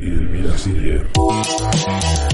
y 0.00 0.06
Elvira 0.06 0.56
Siller. 0.58 1.08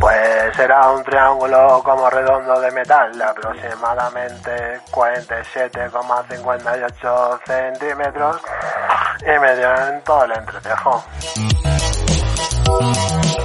Pues 0.01 0.57
será 0.57 0.91
un 0.91 1.05
triángulo 1.05 1.81
como 1.85 2.11
redondo 2.11 2.61
de 2.61 2.73
metal 2.73 3.17
de 3.17 3.25
aproximadamente 3.25 4.51
47,58 4.91 7.41
centímetros 7.47 8.37
y 9.23 9.39
medio 9.41 9.69
en 9.89 10.03
todo 10.03 10.25
el 10.25 10.33
entretejo. 10.33 11.05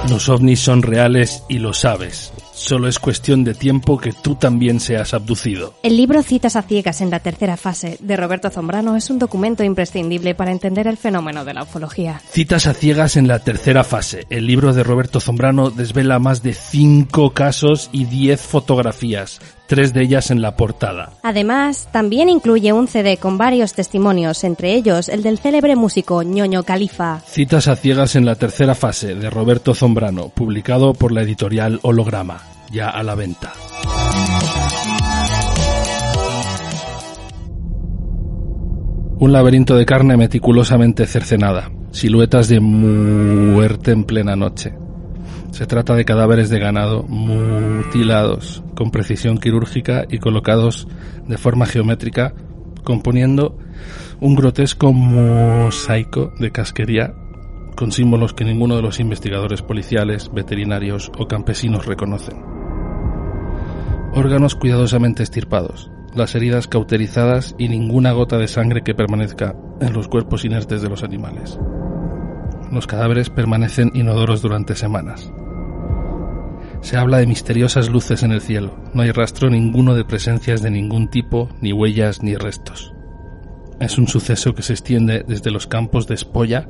Los 0.08 0.28
ovnis 0.28 0.60
son 0.60 0.82
reales 0.82 1.42
y 1.48 1.58
lo 1.58 1.72
sabes. 1.72 2.32
Solo 2.56 2.88
es 2.88 2.98
cuestión 2.98 3.44
de 3.44 3.52
tiempo 3.52 3.98
que 3.98 4.12
tú 4.12 4.34
también 4.34 4.80
seas 4.80 5.12
abducido. 5.12 5.74
El 5.82 5.98
libro 5.98 6.22
Citas 6.22 6.56
a 6.56 6.62
ciegas 6.62 7.02
en 7.02 7.10
la 7.10 7.20
tercera 7.20 7.58
fase 7.58 7.98
de 8.00 8.16
Roberto 8.16 8.48
Zombrano 8.48 8.96
es 8.96 9.10
un 9.10 9.18
documento 9.18 9.62
imprescindible 9.62 10.34
para 10.34 10.52
entender 10.52 10.86
el 10.86 10.96
fenómeno 10.96 11.44
de 11.44 11.52
la 11.52 11.64
ufología. 11.64 12.22
Citas 12.30 12.66
a 12.66 12.72
ciegas 12.72 13.18
en 13.18 13.28
la 13.28 13.40
tercera 13.40 13.84
fase. 13.84 14.26
El 14.30 14.46
libro 14.46 14.72
de 14.72 14.82
Roberto 14.82 15.20
Zombrano 15.20 15.68
desvela 15.70 16.18
más 16.18 16.42
de 16.42 16.54
5 16.54 17.34
casos 17.34 17.90
y 17.92 18.06
10 18.06 18.40
fotografías, 18.40 19.38
tres 19.66 19.92
de 19.92 20.02
ellas 20.02 20.30
en 20.30 20.42
la 20.42 20.56
portada. 20.56 21.12
Además, 21.22 21.88
también 21.92 22.28
incluye 22.28 22.72
un 22.72 22.88
CD 22.88 23.16
con 23.16 23.38
varios 23.38 23.72
testimonios, 23.74 24.44
entre 24.44 24.74
ellos 24.74 25.08
el 25.08 25.22
del 25.22 25.38
célebre 25.38 25.76
músico 25.76 26.22
ñoño 26.22 26.62
Califa. 26.62 27.20
Citas 27.26 27.68
a 27.68 27.76
ciegas 27.76 28.16
en 28.16 28.24
la 28.24 28.34
tercera 28.36 28.74
fase 28.74 29.14
de 29.14 29.30
Roberto 29.30 29.74
Zombrano, 29.74 30.28
publicado 30.28 30.94
por 30.94 31.12
la 31.12 31.22
editorial 31.22 31.80
Holograma, 31.82 32.42
ya 32.70 32.88
a 32.88 33.02
la 33.02 33.14
venta. 33.14 33.52
Un 39.18 39.32
laberinto 39.32 39.76
de 39.76 39.86
carne 39.86 40.16
meticulosamente 40.18 41.06
cercenada, 41.06 41.70
siluetas 41.90 42.48
de 42.48 42.60
muerte 42.60 43.92
en 43.92 44.04
plena 44.04 44.36
noche. 44.36 44.74
Se 45.56 45.64
trata 45.64 45.94
de 45.94 46.04
cadáveres 46.04 46.50
de 46.50 46.58
ganado 46.58 47.02
mutilados 47.04 48.62
con 48.74 48.90
precisión 48.90 49.38
quirúrgica 49.38 50.04
y 50.06 50.18
colocados 50.18 50.86
de 51.26 51.38
forma 51.38 51.64
geométrica, 51.64 52.34
componiendo 52.84 53.56
un 54.20 54.36
grotesco 54.36 54.92
mosaico 54.92 56.34
de 56.38 56.52
casquería 56.52 57.14
con 57.74 57.90
símbolos 57.90 58.34
que 58.34 58.44
ninguno 58.44 58.76
de 58.76 58.82
los 58.82 59.00
investigadores 59.00 59.62
policiales, 59.62 60.30
veterinarios 60.30 61.10
o 61.16 61.26
campesinos 61.26 61.86
reconocen. 61.86 62.36
Órganos 64.12 64.56
cuidadosamente 64.56 65.22
estirpados, 65.22 65.90
las 66.14 66.34
heridas 66.34 66.68
cauterizadas 66.68 67.54
y 67.56 67.68
ninguna 67.68 68.12
gota 68.12 68.36
de 68.36 68.48
sangre 68.48 68.82
que 68.82 68.94
permanezca 68.94 69.56
en 69.80 69.94
los 69.94 70.06
cuerpos 70.06 70.44
inertes 70.44 70.82
de 70.82 70.90
los 70.90 71.02
animales. 71.02 71.58
Los 72.70 72.86
cadáveres 72.86 73.30
permanecen 73.30 73.90
inodoros 73.94 74.42
durante 74.42 74.74
semanas. 74.74 75.32
Se 76.80 76.96
habla 76.96 77.18
de 77.18 77.26
misteriosas 77.26 77.88
luces 77.88 78.22
en 78.22 78.32
el 78.32 78.40
cielo. 78.40 78.76
No 78.94 79.02
hay 79.02 79.10
rastro 79.10 79.50
ninguno 79.50 79.94
de 79.94 80.04
presencias 80.04 80.62
de 80.62 80.70
ningún 80.70 81.08
tipo, 81.08 81.48
ni 81.60 81.72
huellas, 81.72 82.22
ni 82.22 82.36
restos. 82.36 82.94
Es 83.80 83.98
un 83.98 84.08
suceso 84.08 84.54
que 84.54 84.62
se 84.62 84.72
extiende 84.72 85.24
desde 85.26 85.50
los 85.50 85.66
campos 85.66 86.06
de 86.06 86.14
Espolla, 86.14 86.68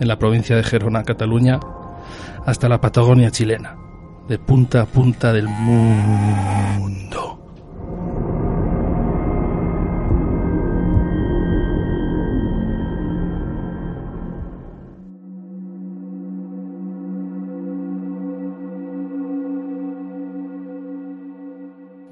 en 0.00 0.08
la 0.08 0.18
provincia 0.18 0.56
de 0.56 0.62
Gerona, 0.62 1.04
Cataluña, 1.04 1.60
hasta 2.46 2.68
la 2.68 2.80
Patagonia 2.80 3.30
chilena, 3.30 3.76
de 4.28 4.38
punta 4.38 4.82
a 4.82 4.86
punta 4.86 5.32
del 5.32 5.48
mundo. 5.48 7.43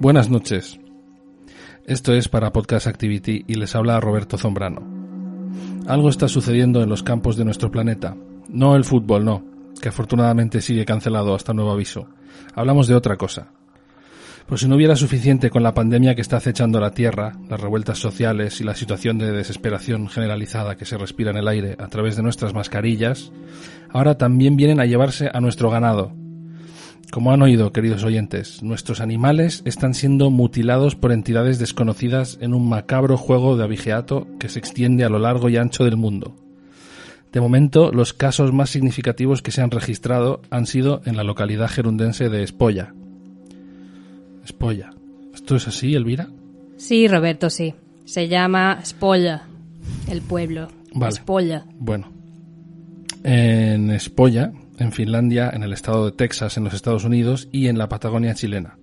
Buenas 0.03 0.29
noches. 0.29 0.81
Esto 1.85 2.11
es 2.11 2.27
para 2.27 2.51
Podcast 2.51 2.87
Activity 2.87 3.45
y 3.47 3.55
les 3.55 3.73
habla 3.73 4.01
Roberto 4.01 4.37
Zombrano. 4.37 4.81
Algo 5.87 6.09
está 6.09 6.27
sucediendo 6.27 6.83
en 6.83 6.89
los 6.89 7.03
campos 7.03 7.37
de 7.37 7.45
nuestro 7.45 7.71
planeta. 7.71 8.17
No 8.49 8.75
el 8.75 8.83
fútbol, 8.83 9.23
no, 9.23 9.45
que 9.81 9.87
afortunadamente 9.87 10.59
sigue 10.59 10.83
cancelado 10.83 11.33
hasta 11.33 11.53
nuevo 11.53 11.71
aviso. 11.71 12.09
Hablamos 12.53 12.89
de 12.89 12.95
otra 12.95 13.15
cosa. 13.15 13.53
Pues 14.45 14.59
si 14.59 14.67
no 14.67 14.75
hubiera 14.75 14.97
suficiente 14.97 15.49
con 15.49 15.63
la 15.63 15.73
pandemia 15.73 16.15
que 16.15 16.21
está 16.21 16.35
acechando 16.35 16.81
la 16.81 16.91
Tierra, 16.91 17.37
las 17.47 17.61
revueltas 17.61 17.97
sociales 17.97 18.59
y 18.59 18.65
la 18.65 18.75
situación 18.75 19.17
de 19.17 19.31
desesperación 19.31 20.09
generalizada 20.09 20.75
que 20.75 20.83
se 20.83 20.97
respira 20.97 21.31
en 21.31 21.37
el 21.37 21.47
aire 21.47 21.77
a 21.79 21.87
través 21.87 22.17
de 22.17 22.23
nuestras 22.23 22.53
mascarillas, 22.53 23.31
ahora 23.89 24.17
también 24.17 24.57
vienen 24.57 24.81
a 24.81 24.85
llevarse 24.85 25.29
a 25.33 25.39
nuestro 25.39 25.69
ganado, 25.69 26.11
como 27.11 27.31
han 27.31 27.41
oído, 27.41 27.71
queridos 27.71 28.03
oyentes, 28.03 28.63
nuestros 28.63 28.99
animales 28.99 29.61
están 29.65 29.93
siendo 29.93 30.31
mutilados 30.31 30.95
por 30.95 31.11
entidades 31.11 31.59
desconocidas 31.59 32.37
en 32.41 32.53
un 32.53 32.67
macabro 32.67 33.17
juego 33.17 33.55
de 33.55 33.63
abigeato 33.63 34.27
que 34.39 34.49
se 34.49 34.59
extiende 34.59 35.03
a 35.03 35.09
lo 35.09 35.19
largo 35.19 35.49
y 35.49 35.57
ancho 35.57 35.83
del 35.83 35.97
mundo. 35.97 36.35
De 37.31 37.41
momento, 37.41 37.91
los 37.91 38.13
casos 38.13 38.53
más 38.53 38.69
significativos 38.69 39.41
que 39.41 39.51
se 39.51 39.61
han 39.61 39.71
registrado 39.71 40.41
han 40.51 40.67
sido 40.67 41.01
en 41.05 41.17
la 41.17 41.23
localidad 41.23 41.67
gerundense 41.67 42.29
de 42.29 42.43
Espolla. 42.43 42.93
Espolla. 44.43 44.91
¿Esto 45.33 45.55
es 45.55 45.67
así, 45.67 45.95
Elvira? 45.95 46.29
Sí, 46.77 47.07
Roberto, 47.07 47.49
sí. 47.49 47.73
Se 48.05 48.27
llama 48.27 48.79
Espolla, 48.81 49.47
el 50.09 50.21
pueblo. 50.21 50.67
Vale. 50.93 51.13
Espolla. 51.13 51.65
Bueno. 51.79 52.11
En 53.23 53.89
Espolla, 53.89 54.51
en 54.79 54.91
Finlandia, 54.91 55.49
en 55.53 55.63
el 55.63 55.73
estado 55.73 56.05
de 56.05 56.11
Texas, 56.11 56.57
en 56.57 56.63
los 56.63 56.73
Estados 56.73 57.03
Unidos 57.03 57.47
y 57.51 57.67
en 57.67 57.77
la 57.77 57.89
Patagonia 57.89 58.33
chilena. 58.33 58.77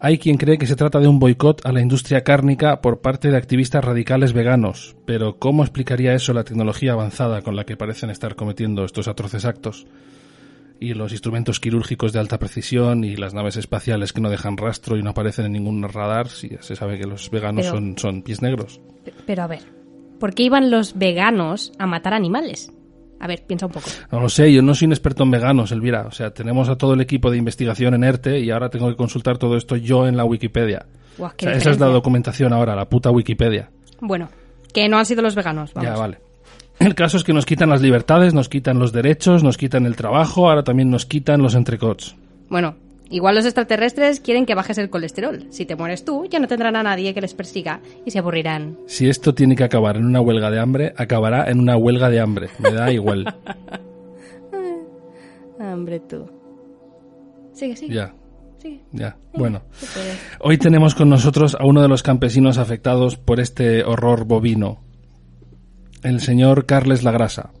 Hay 0.00 0.18
quien 0.18 0.36
cree 0.36 0.58
que 0.58 0.66
se 0.66 0.76
trata 0.76 0.98
de 0.98 1.08
un 1.08 1.18
boicot 1.18 1.64
a 1.64 1.72
la 1.72 1.80
industria 1.80 2.22
cárnica 2.24 2.80
por 2.82 3.00
parte 3.00 3.30
de 3.30 3.36
activistas 3.36 3.84
radicales 3.84 4.32
veganos, 4.32 4.96
pero 5.06 5.38
¿cómo 5.38 5.62
explicaría 5.62 6.14
eso 6.14 6.34
la 6.34 6.44
tecnología 6.44 6.92
avanzada 6.92 7.42
con 7.42 7.56
la 7.56 7.64
que 7.64 7.76
parecen 7.76 8.10
estar 8.10 8.34
cometiendo 8.34 8.84
estos 8.84 9.08
atroces 9.08 9.44
actos? 9.44 9.86
Y 10.80 10.92
los 10.92 11.12
instrumentos 11.12 11.60
quirúrgicos 11.60 12.12
de 12.12 12.18
alta 12.18 12.38
precisión 12.38 13.04
y 13.04 13.16
las 13.16 13.32
naves 13.32 13.56
espaciales 13.56 14.12
que 14.12 14.20
no 14.20 14.28
dejan 14.28 14.56
rastro 14.56 14.98
y 14.98 15.02
no 15.02 15.10
aparecen 15.10 15.46
en 15.46 15.52
ningún 15.52 15.82
radar, 15.84 16.28
si 16.28 16.50
se 16.60 16.76
sabe 16.76 16.98
que 16.98 17.06
los 17.06 17.30
veganos 17.30 17.64
Pero- 17.64 17.76
son, 17.76 17.96
son 17.96 18.22
pies 18.22 18.42
negros. 18.42 18.80
Pero 19.24 19.44
a 19.44 19.46
ver, 19.46 19.62
¿por 20.18 20.34
qué 20.34 20.42
iban 20.42 20.70
los 20.70 20.98
veganos 20.98 21.72
a 21.78 21.86
matar 21.86 22.12
animales? 22.12 22.72
A 23.24 23.26
ver, 23.26 23.42
piensa 23.46 23.64
un 23.64 23.72
poco. 23.72 23.86
No 24.12 24.20
lo 24.20 24.28
sé, 24.28 24.52
yo 24.52 24.60
no 24.60 24.74
soy 24.74 24.84
un 24.84 24.92
experto 24.92 25.22
en 25.22 25.30
veganos, 25.30 25.72
Elvira. 25.72 26.04
O 26.06 26.10
sea, 26.10 26.34
tenemos 26.34 26.68
a 26.68 26.76
todo 26.76 26.92
el 26.92 27.00
equipo 27.00 27.30
de 27.30 27.38
investigación 27.38 27.94
en 27.94 28.04
ERTE 28.04 28.40
y 28.40 28.50
ahora 28.50 28.68
tengo 28.68 28.86
que 28.90 28.96
consultar 28.96 29.38
todo 29.38 29.56
esto 29.56 29.76
yo 29.76 30.06
en 30.06 30.14
la 30.14 30.26
Wikipedia. 30.26 30.84
Buah, 31.16 31.30
O 31.30 31.34
sea, 31.38 31.52
esa 31.52 31.70
es 31.70 31.80
la 31.80 31.86
documentación 31.86 32.52
ahora, 32.52 32.76
la 32.76 32.86
puta 32.86 33.10
Wikipedia. 33.10 33.70
Bueno, 33.98 34.28
que 34.74 34.90
no 34.90 34.98
han 34.98 35.06
sido 35.06 35.22
los 35.22 35.34
veganos, 35.34 35.72
vamos. 35.72 35.90
Ya, 35.90 35.96
vale. 35.96 36.18
El 36.78 36.94
caso 36.94 37.16
es 37.16 37.24
que 37.24 37.32
nos 37.32 37.46
quitan 37.46 37.70
las 37.70 37.80
libertades, 37.80 38.34
nos 38.34 38.50
quitan 38.50 38.78
los 38.78 38.92
derechos, 38.92 39.42
nos 39.42 39.56
quitan 39.56 39.86
el 39.86 39.96
trabajo, 39.96 40.50
ahora 40.50 40.62
también 40.62 40.90
nos 40.90 41.06
quitan 41.06 41.40
los 41.40 41.54
entrecots. 41.54 42.14
Bueno, 42.50 42.76
igual 43.10 43.34
los 43.34 43.44
extraterrestres 43.44 44.20
quieren 44.20 44.46
que 44.46 44.54
bajes 44.54 44.78
el 44.78 44.90
colesterol. 44.90 45.46
Si 45.50 45.66
te 45.66 45.76
mueres 45.76 46.04
tú, 46.04 46.26
ya 46.26 46.38
no 46.38 46.48
tendrán 46.48 46.76
a 46.76 46.82
nadie 46.82 47.14
que 47.14 47.20
les 47.20 47.34
persiga 47.34 47.80
y 48.04 48.10
se 48.10 48.18
aburrirán. 48.18 48.78
Si 48.86 49.08
esto 49.08 49.34
tiene 49.34 49.56
que 49.56 49.64
acabar 49.64 49.96
en 49.96 50.04
una 50.06 50.20
huelga 50.20 50.50
de 50.50 50.60
hambre, 50.60 50.94
acabará 50.96 51.50
en 51.50 51.60
una 51.60 51.76
huelga 51.76 52.10
de 52.10 52.20
hambre. 52.20 52.48
Me 52.58 52.72
da 52.72 52.90
igual. 52.92 53.34
Hombre, 55.58 56.00
tú. 56.00 56.26
Sigue, 57.52 57.76
sigue. 57.76 57.94
ya, 57.94 58.14
Sigue. 58.58 58.82
ya. 58.92 59.16
Bueno. 59.34 59.62
Hoy 60.40 60.58
tenemos 60.58 60.94
con 60.94 61.08
nosotros 61.08 61.56
a 61.58 61.64
uno 61.64 61.80
de 61.82 61.88
los 61.88 62.02
campesinos 62.02 62.58
afectados 62.58 63.16
por 63.16 63.40
este 63.40 63.84
horror 63.84 64.24
bovino, 64.24 64.82
el 66.02 66.20
señor 66.20 66.66
Carles 66.66 67.02
Lagrasa. 67.04 67.52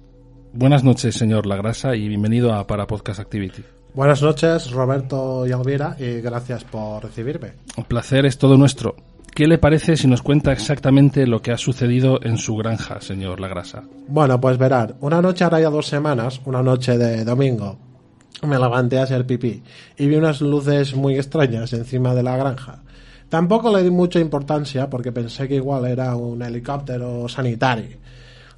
Buenas 0.52 0.84
noches, 0.84 1.14
señor 1.14 1.46
Lagrasa, 1.46 1.96
y 1.96 2.08
bienvenido 2.08 2.52
a 2.52 2.66
Para 2.66 2.86
Podcast 2.86 3.20
Activity. 3.20 3.62
Buenas 3.94 4.22
noches, 4.22 4.72
Roberto 4.72 5.46
y 5.46 5.52
Elvira, 5.52 5.96
y 6.00 6.20
gracias 6.20 6.64
por 6.64 7.04
recibirme. 7.04 7.52
El 7.76 7.84
placer 7.84 8.26
es 8.26 8.36
todo 8.38 8.56
nuestro. 8.56 8.96
¿Qué 9.32 9.46
le 9.46 9.58
parece 9.58 9.96
si 9.96 10.08
nos 10.08 10.20
cuenta 10.20 10.52
exactamente 10.52 11.28
lo 11.28 11.40
que 11.40 11.52
ha 11.52 11.56
sucedido 11.56 12.18
en 12.20 12.36
su 12.36 12.56
granja, 12.56 13.00
señor 13.00 13.38
Lagrasa? 13.38 13.84
Bueno, 14.08 14.40
pues 14.40 14.58
verán, 14.58 14.96
una 15.00 15.22
noche 15.22 15.44
hará 15.44 15.60
ya 15.60 15.70
dos 15.70 15.86
semanas, 15.86 16.40
una 16.44 16.60
noche 16.60 16.98
de 16.98 17.24
domingo, 17.24 17.78
me 18.42 18.58
levanté 18.58 18.98
a 18.98 19.04
hacer 19.04 19.26
pipí 19.26 19.62
y 19.96 20.06
vi 20.08 20.16
unas 20.16 20.40
luces 20.40 20.96
muy 20.96 21.14
extrañas 21.14 21.72
encima 21.72 22.14
de 22.16 22.24
la 22.24 22.36
granja. 22.36 22.82
Tampoco 23.28 23.74
le 23.74 23.84
di 23.84 23.90
mucha 23.90 24.18
importancia 24.18 24.90
porque 24.90 25.12
pensé 25.12 25.46
que 25.46 25.54
igual 25.54 25.86
era 25.86 26.16
un 26.16 26.42
helicóptero 26.42 27.28
sanitario. 27.28 27.96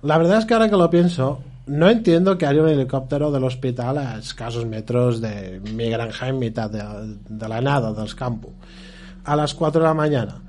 La 0.00 0.16
verdad 0.16 0.38
es 0.38 0.46
que 0.46 0.54
ahora 0.54 0.70
que 0.70 0.76
lo 0.76 0.88
pienso, 0.88 1.40
no 1.66 1.88
entiendo 1.90 2.38
que 2.38 2.46
haya 2.46 2.62
un 2.62 2.68
helicóptero 2.68 3.30
del 3.32 3.44
hospital 3.44 3.98
a 3.98 4.18
escasos 4.18 4.66
metros 4.66 5.20
de 5.20 5.60
mi 5.74 5.88
granja 5.90 6.28
en 6.28 6.38
mitad 6.38 6.70
de, 6.70 6.82
de 7.28 7.48
la 7.48 7.60
nada, 7.60 7.92
del 7.92 8.14
campo, 8.14 8.52
a 9.24 9.34
las 9.36 9.54
4 9.54 9.80
de 9.80 9.86
la 9.86 9.94
mañana. 9.94 10.42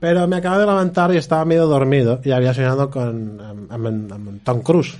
Pero 0.00 0.26
me 0.28 0.36
acabo 0.36 0.58
de 0.58 0.66
levantar 0.66 1.14
y 1.14 1.16
estaba 1.16 1.44
medio 1.44 1.66
dormido 1.66 2.20
y 2.22 2.30
había 2.32 2.52
soñado 2.52 2.90
con 2.90 3.40
am- 3.40 3.66
am- 3.70 3.86
am- 4.12 4.38
Tom 4.44 4.60
Cruise. 4.62 4.94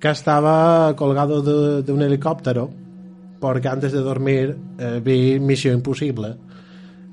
que 0.00 0.08
estaba 0.10 0.96
colgado 0.96 1.42
de, 1.42 1.82
de 1.82 1.92
un 1.92 2.02
helicóptero 2.02 2.70
porque 3.38 3.68
antes 3.68 3.92
de 3.92 4.00
dormir 4.00 4.56
eh, 4.78 5.00
vi 5.04 5.38
Misión 5.38 5.74
Imposible. 5.74 6.36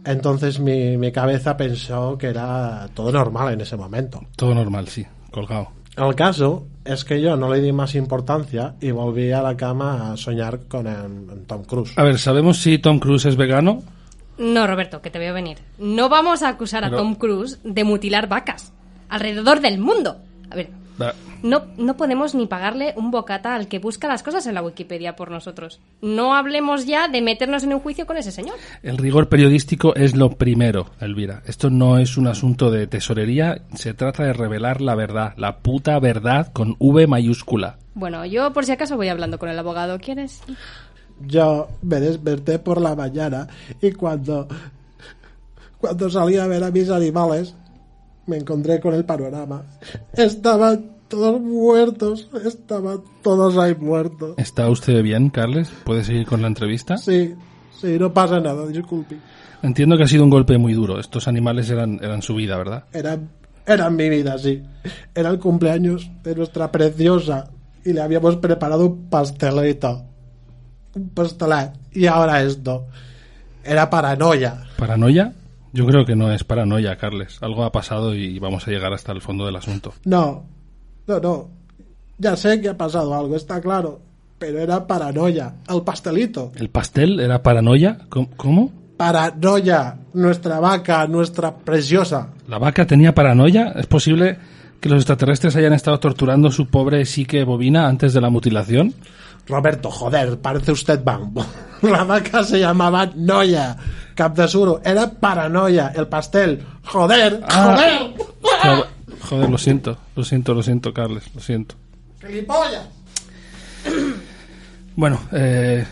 Entonces 0.06 0.60
mi, 0.60 0.98
mi 0.98 1.12
cabeza 1.12 1.58
pensó 1.58 2.18
que 2.18 2.28
era 2.28 2.88
todo 2.94 3.12
normal 3.12 3.54
en 3.54 3.62
ese 3.62 3.76
momento. 3.76 4.22
Todo 4.36 4.56
normal, 4.56 4.88
sí, 4.88 5.06
colgado. 5.32 5.68
El 5.98 6.16
caso 6.16 6.66
es 6.88 7.04
que 7.06 7.22
yo 7.22 7.36
no 7.36 7.52
le 7.54 7.62
di 7.62 7.72
más 7.72 7.96
importancia 7.96 8.76
y 8.82 8.92
volví 8.92 9.32
a 9.32 9.42
la 9.42 9.56
cama 9.58 10.12
a 10.14 10.18
soñar 10.18 10.60
con 10.68 10.88
el- 10.88 11.30
en 11.32 11.46
Tom 11.46 11.64
Cruise. 11.64 11.94
A 11.98 12.04
ver, 12.04 12.18
¿sabemos 12.20 12.58
si 12.60 12.78
Tom 12.80 13.00
Cruise 13.00 13.26
es 13.26 13.36
vegano? 13.36 13.84
No, 14.38 14.68
Roberto, 14.68 15.02
que 15.02 15.10
te 15.10 15.18
veo 15.20 15.34
venir. 15.34 15.58
No 15.80 16.10
vamos 16.10 16.44
a 16.44 16.50
acusar 16.50 16.84
a 16.84 16.92
Tom 16.92 17.16
Cruise 17.16 17.60
de 17.64 17.84
mutilar 17.84 18.28
vacas 18.30 18.72
alrededor 19.10 19.62
del 19.62 19.80
mundo. 19.80 20.18
A 20.52 20.56
ver, 20.56 20.70
no, 21.44 21.66
no 21.78 21.98
podemos 21.98 22.36
ni 22.36 22.48
pagarle 22.48 22.94
un 22.96 23.12
bocata 23.12 23.56
al 23.56 23.68
que 23.68 23.80
busca 23.80 24.08
las 24.08 24.24
cosas 24.24 24.48
en 24.48 24.56
la 24.56 24.62
Wikipedia 24.62 25.16
por 25.16 25.32
nosotros. 25.32 25.80
No 26.02 26.36
hablemos 26.36 26.86
ya 26.86 27.08
de 27.08 27.22
meternos 27.22 27.64
en 27.64 27.74
un 27.74 27.80
juicio 27.80 28.06
con 28.06 28.18
ese 28.18 28.32
señor. 28.32 28.56
El 28.84 28.98
rigor 28.98 29.30
periodístico 29.30 29.96
es 29.96 30.16
lo 30.16 30.32
primero, 30.32 30.92
Elvira. 31.00 31.42
Esto 31.46 31.70
no 31.70 31.98
es 31.98 32.18
un 32.18 32.28
asunto 32.28 32.72
de 32.72 32.88
tesorería, 32.88 33.62
se 33.76 33.94
trata 33.94 34.24
de 34.24 34.34
revelar 34.34 34.82
la 34.82 34.96
verdad, 34.96 35.34
la 35.38 35.60
puta 35.60 36.00
verdad 36.00 36.52
con 36.54 36.76
V 36.80 37.08
mayúscula. 37.08 37.78
Bueno, 37.94 38.26
yo 38.26 38.54
por 38.54 38.66
si 38.66 38.72
acaso 38.72 38.96
voy 38.96 39.10
hablando 39.10 39.40
con 39.40 39.50
el 39.50 39.58
abogado. 39.58 40.00
¿Quieres? 40.00 40.42
Yo 41.26 41.68
me 41.82 42.00
desperté 42.00 42.60
por 42.60 42.80
la 42.80 42.96
mañana 42.96 43.48
y 43.82 43.92
cuando, 43.92 44.48
cuando 45.80 46.10
salí 46.10 46.38
a 46.38 46.46
ver 46.46 46.64
a 46.64 46.72
mis 46.72 46.90
animales, 46.90 47.56
me 48.28 48.38
encontré 48.38 48.80
con 48.80 48.94
el 48.94 49.04
panorama. 49.04 49.64
Estaban 50.14 50.97
todos 51.08 51.42
muertos, 51.42 52.30
estaban 52.46 53.02
todos 53.22 53.58
ahí 53.58 53.76
muertos. 53.76 54.36
¿Está 54.38 54.70
usted 54.70 55.02
bien, 55.04 55.30
Carles? 55.30 55.70
¿Puede 55.84 56.04
seguir 56.04 56.26
con 56.26 56.42
la 56.42 56.48
entrevista? 56.48 56.98
Sí, 56.98 57.34
sí, 57.80 57.98
no 58.00 58.14
pasa 58.14 58.40
nada, 58.40 58.66
disculpe. 58.68 59.18
Entiendo 59.64 59.98
que 59.98 60.04
ha 60.04 60.08
sido 60.08 60.24
un 60.24 60.30
golpe 60.30 60.58
muy 60.58 60.74
duro. 60.74 61.00
Estos 61.00 61.28
animales 61.28 61.70
eran, 61.70 62.00
eran 62.02 62.22
su 62.22 62.36
vida, 62.36 62.58
¿verdad? 62.58 62.86
Eran, 62.94 63.30
eran 63.66 63.96
mi 63.96 64.10
vida, 64.10 64.38
sí. 64.38 64.62
Era 65.16 65.30
el 65.30 65.40
cumpleaños 65.40 66.10
de 66.24 66.36
nuestra 66.36 66.72
preciosa 66.72 67.50
y 67.84 67.94
le 67.94 68.02
habíamos 68.02 68.36
preparado 68.38 68.86
un 68.86 69.10
pastelito. 69.10 70.06
Un 70.94 71.10
pastelet. 71.10 71.74
Y 71.92 72.06
ahora 72.06 72.42
esto. 72.44 72.88
Era 73.64 73.90
paranoia. 73.90 74.64
¿Paranoia? 74.78 75.34
Yo 75.74 75.86
creo 75.86 76.06
que 76.06 76.16
no 76.16 76.32
es 76.32 76.44
paranoia, 76.44 76.96
Carles. 76.98 77.38
Algo 77.42 77.64
ha 77.64 77.72
pasado 77.72 78.16
y 78.16 78.40
vamos 78.40 78.68
a 78.68 78.72
llegar 78.72 78.94
hasta 78.94 79.12
el 79.12 79.22
fondo 79.22 79.46
del 79.46 79.56
asunto. 79.56 79.94
No, 80.06 80.46
no, 81.08 81.20
no. 81.20 81.50
Ya 82.18 82.36
sé 82.36 82.60
que 82.62 82.70
ha 82.70 82.78
pasado 82.78 83.14
algo, 83.16 83.36
está 83.36 83.62
claro. 83.62 84.00
Pero 84.40 84.60
era 84.60 84.86
paranoia. 84.86 85.54
El 85.70 85.82
pastelito. 85.82 86.52
¿El 86.56 86.70
pastel 86.70 87.20
era 87.20 87.42
paranoia? 87.42 87.98
¿Cómo? 88.38 88.72
Paranoia. 88.98 89.98
Nuestra 90.14 90.60
vaca, 90.60 91.08
nuestra 91.08 91.56
preciosa. 91.56 92.30
¿La 92.48 92.58
vaca 92.60 92.86
tenía 92.86 93.14
paranoia? 93.16 93.74
¿Es 93.76 93.88
posible 93.88 94.38
que 94.80 94.90
los 94.90 94.98
extraterrestres 95.00 95.56
hayan 95.56 95.74
estado 95.74 96.00
torturando 96.00 96.52
su 96.52 96.68
pobre 96.68 97.06
psique 97.06 97.44
bovina 97.44 97.88
antes 97.88 98.14
de 98.14 98.22
la 98.22 98.30
mutilación? 98.30 98.94
Roberto, 99.48 99.90
joder, 99.90 100.38
parece 100.40 100.72
usted 100.72 101.04
bambo. 101.04 101.44
La 101.82 102.04
vaca 102.04 102.44
se 102.44 102.60
llamaba 102.60 103.06
Noia. 103.16 103.76
Cap 104.14 104.36
de 104.36 104.48
suro. 104.48 104.82
Era 104.84 105.10
paranoia. 105.10 105.94
El 105.96 106.08
pastel. 106.08 106.64
Joder, 106.86 107.42
Ah. 107.50 107.78
joder. 108.62 108.97
Joder, 109.30 109.50
lo 109.50 109.58
siento, 109.58 109.98
lo 110.16 110.24
siento, 110.24 110.54
lo 110.54 110.64
siento, 110.64 110.94
Carles, 110.94 111.24
lo 111.36 111.42
siento. 111.42 111.76
¡Gilipollas! 112.26 112.88
Bueno, 114.96 115.20
eh, 115.32 115.86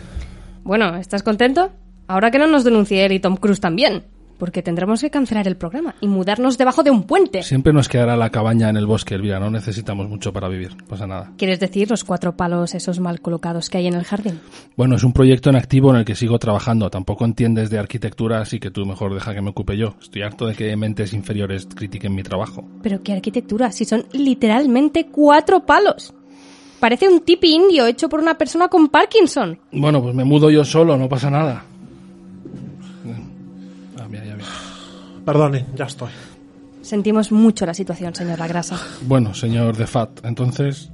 Bueno, 0.64 0.96
¿estás 0.96 1.22
contento? 1.22 1.70
Ahora 2.08 2.30
que 2.30 2.38
no 2.38 2.46
nos 2.46 2.64
denuncie 2.64 3.04
él 3.04 3.12
y 3.12 3.20
Tom 3.20 3.36
Cruise 3.36 3.60
también. 3.60 4.04
Porque 4.38 4.62
tendremos 4.62 5.00
que 5.00 5.10
cancelar 5.10 5.46
el 5.48 5.56
programa 5.56 5.94
y 6.00 6.08
mudarnos 6.08 6.58
debajo 6.58 6.82
de 6.82 6.90
un 6.90 7.04
puente. 7.04 7.42
siempre 7.42 7.72
nos 7.72 7.88
quedará 7.88 8.16
la 8.16 8.30
cabaña 8.30 8.68
en 8.68 8.76
el 8.76 8.86
bosque, 8.86 9.14
Elvira. 9.14 9.40
No 9.40 9.50
necesitamos 9.50 10.08
mucho 10.08 10.32
para 10.32 10.48
vivir, 10.48 10.76
pasa 10.88 11.06
nada. 11.06 11.32
¿Quieres 11.36 11.60
decir 11.60 11.90
los 11.90 12.04
cuatro 12.04 12.36
palos 12.36 12.74
esos 12.74 13.00
mal 13.00 13.20
colocados 13.20 13.70
que 13.70 13.78
hay 13.78 13.86
en 13.86 13.94
el 13.94 14.04
jardín? 14.04 14.40
Bueno, 14.76 14.96
es 14.96 15.04
un 15.04 15.12
proyecto 15.12 15.50
en 15.50 15.56
activo 15.56 15.90
en 15.90 15.96
el 15.96 16.04
que 16.04 16.14
sigo 16.14 16.38
trabajando. 16.38 16.90
Tampoco 16.90 17.24
entiendes 17.24 17.70
de 17.70 17.78
arquitectura, 17.78 18.40
así 18.40 18.60
que 18.60 18.70
tú 18.70 18.84
mejor 18.84 19.14
deja 19.14 19.34
que 19.34 19.40
me 19.40 19.50
ocupe 19.50 19.76
yo. 19.76 19.94
Estoy 20.00 20.22
harto 20.22 20.46
de 20.46 20.54
que 20.54 20.76
mentes 20.76 21.12
inferiores 21.12 21.66
critiquen 21.74 22.14
mi 22.14 22.22
trabajo. 22.22 22.64
Pero 22.82 23.02
qué 23.02 23.12
arquitectura, 23.12 23.72
si 23.72 23.84
son 23.84 24.06
literalmente 24.12 25.06
cuatro 25.06 25.64
palos. 25.64 26.14
Parece 26.80 27.08
un 27.08 27.20
tipi 27.20 27.54
indio 27.54 27.86
hecho 27.86 28.08
por 28.08 28.20
una 28.20 28.36
persona 28.36 28.68
con 28.68 28.88
Parkinson. 28.88 29.58
Bueno, 29.72 30.02
pues 30.02 30.14
me 30.14 30.24
mudo 30.24 30.50
yo 30.50 30.64
solo, 30.64 30.96
no 30.96 31.08
pasa 31.08 31.30
nada. 31.30 31.64
Perdone, 35.26 35.66
ya 35.74 35.84
estoy. 35.84 36.08
Sentimos 36.80 37.32
mucho 37.32 37.66
la 37.66 37.74
situación, 37.74 38.14
señor 38.14 38.38
La 38.38 38.46
Grasa. 38.48 38.78
Bueno, 39.02 39.34
señor 39.34 39.76
De 39.76 39.86
Fat, 39.86 40.24
entonces 40.24 40.88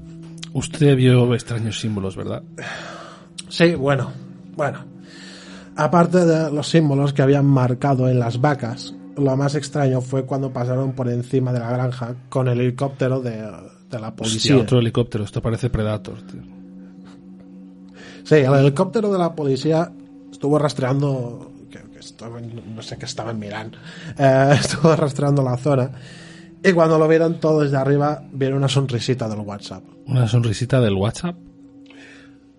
usted 0.54 0.96
vio 0.96 1.32
extraños 1.34 1.78
símbolos, 1.78 2.16
¿verdad? 2.16 2.42
Sí, 3.48 3.74
bueno, 3.74 4.10
bueno. 4.56 4.78
Aparte 5.76 6.24
de 6.24 6.50
los 6.50 6.66
símbolos 6.68 7.12
que 7.12 7.22
habían 7.22 7.46
marcado 7.46 8.08
en 8.08 8.18
las 8.18 8.40
vacas, 8.40 8.94
lo 9.16 9.36
más 9.36 9.54
extraño 9.54 10.00
fue 10.00 10.24
cuando 10.24 10.50
pasaron 10.52 10.92
por 10.92 11.08
encima 11.10 11.52
de 11.52 11.60
la 11.60 11.70
granja 11.70 12.14
con 12.30 12.48
el 12.48 12.58
helicóptero 12.60 13.20
de, 13.20 13.32
de 13.32 13.98
la 14.00 14.08
Hostia, 14.08 14.12
policía. 14.16 14.56
otro 14.56 14.78
helicóptero, 14.78 15.24
esto 15.24 15.42
parece 15.42 15.68
Predator. 15.70 16.22
tío. 16.22 16.40
Sí, 18.24 18.36
el 18.36 18.54
helicóptero 18.54 19.12
de 19.12 19.18
la 19.18 19.34
policía 19.34 19.92
estuvo 20.30 20.58
rastreando. 20.58 21.51
Estaban- 22.04 22.74
no 22.74 22.82
sé 22.82 22.96
qué 22.98 23.04
estaban 23.06 23.38
mirando. 23.38 23.78
Eh, 24.18 24.50
estuvo 24.60 24.94
rastreando 24.96 25.42
la 25.42 25.56
zona. 25.56 25.90
Y 26.64 26.72
cuando 26.72 26.98
lo 26.98 27.08
vieron 27.08 27.40
todo 27.40 27.60
desde 27.60 27.76
arriba, 27.76 28.22
vieron 28.32 28.58
una 28.58 28.68
sonrisita 28.68 29.28
del 29.28 29.40
WhatsApp. 29.40 29.82
Una 30.06 30.28
sonrisita 30.28 30.80
del 30.80 30.94
WhatsApp. 30.94 31.36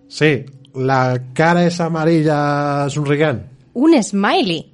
Sí, 0.08 0.44
la 0.74 1.20
cara 1.32 1.64
es 1.66 1.80
amarilla 1.80 2.88
sonrigant. 2.90 3.42
Un 3.74 4.00
smiley. 4.02 4.72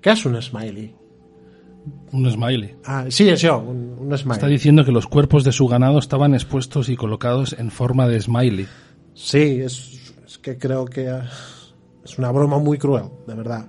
¿Qué 0.00 0.10
es 0.10 0.24
un 0.26 0.40
smiley? 0.40 0.94
Un 2.12 2.30
smiley. 2.30 2.76
Ah, 2.84 3.06
sí, 3.08 3.28
això, 3.28 3.58
un, 3.60 3.96
un 3.98 4.12
Está 4.12 4.34
smiley. 4.36 4.52
diciendo 4.52 4.84
que 4.84 4.92
los 4.92 5.06
cuerpos 5.06 5.42
de 5.44 5.52
su 5.52 5.66
ganado 5.66 5.98
estaban 5.98 6.32
expuestos 6.34 6.88
y 6.88 6.96
colocados 6.96 7.54
en 7.58 7.70
forma 7.70 8.06
de 8.06 8.20
smiley. 8.20 8.66
Sí, 9.14 9.60
es, 9.60 10.12
es 10.24 10.38
que 10.38 10.56
creo 10.56 10.84
que 10.84 11.10
es 12.04 12.18
una 12.18 12.30
broma 12.30 12.58
muy 12.58 12.78
cruel, 12.78 13.04
de 13.26 13.34
verdad. 13.34 13.66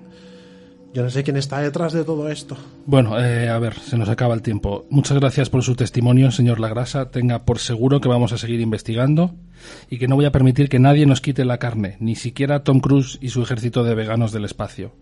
Yo 0.96 1.04
no 1.04 1.10
sé 1.10 1.26
quién 1.26 1.36
está 1.36 1.60
detrás 1.60 1.92
de 1.92 2.06
todo 2.06 2.30
esto. 2.30 2.56
Bueno, 2.86 3.20
eh, 3.20 3.50
a 3.50 3.60
ver, 3.60 3.74
se 3.74 3.98
nos 3.98 4.08
acaba 4.08 4.34
el 4.34 4.42
tiempo. 4.42 4.86
Muchas 4.90 5.20
gracias 5.20 5.50
por 5.50 5.62
su 5.62 5.76
testimonio, 5.76 6.32
señor 6.32 6.62
Lagrasa. 6.62 7.12
Tenga 7.12 7.44
por 7.44 7.60
seguro 7.60 8.00
que 8.00 8.08
vamos 8.08 8.32
a 8.32 8.38
seguir 8.38 8.62
investigando 8.62 9.36
y 9.90 9.98
que 9.98 10.08
no 10.08 10.16
voy 10.16 10.24
a 10.24 10.32
permitir 10.32 10.70
que 10.70 10.80
nadie 10.80 11.06
nos 11.06 11.20
quite 11.20 11.44
la 11.44 11.58
carne, 11.58 11.98
ni 12.00 12.16
siquiera 12.16 12.64
Tom 12.64 12.80
Cruise 12.80 13.18
y 13.20 13.28
su 13.28 13.44
ejército 13.44 13.84
de 13.84 13.94
veganos 13.94 14.32
del 14.32 14.46
espacio. 14.46 14.94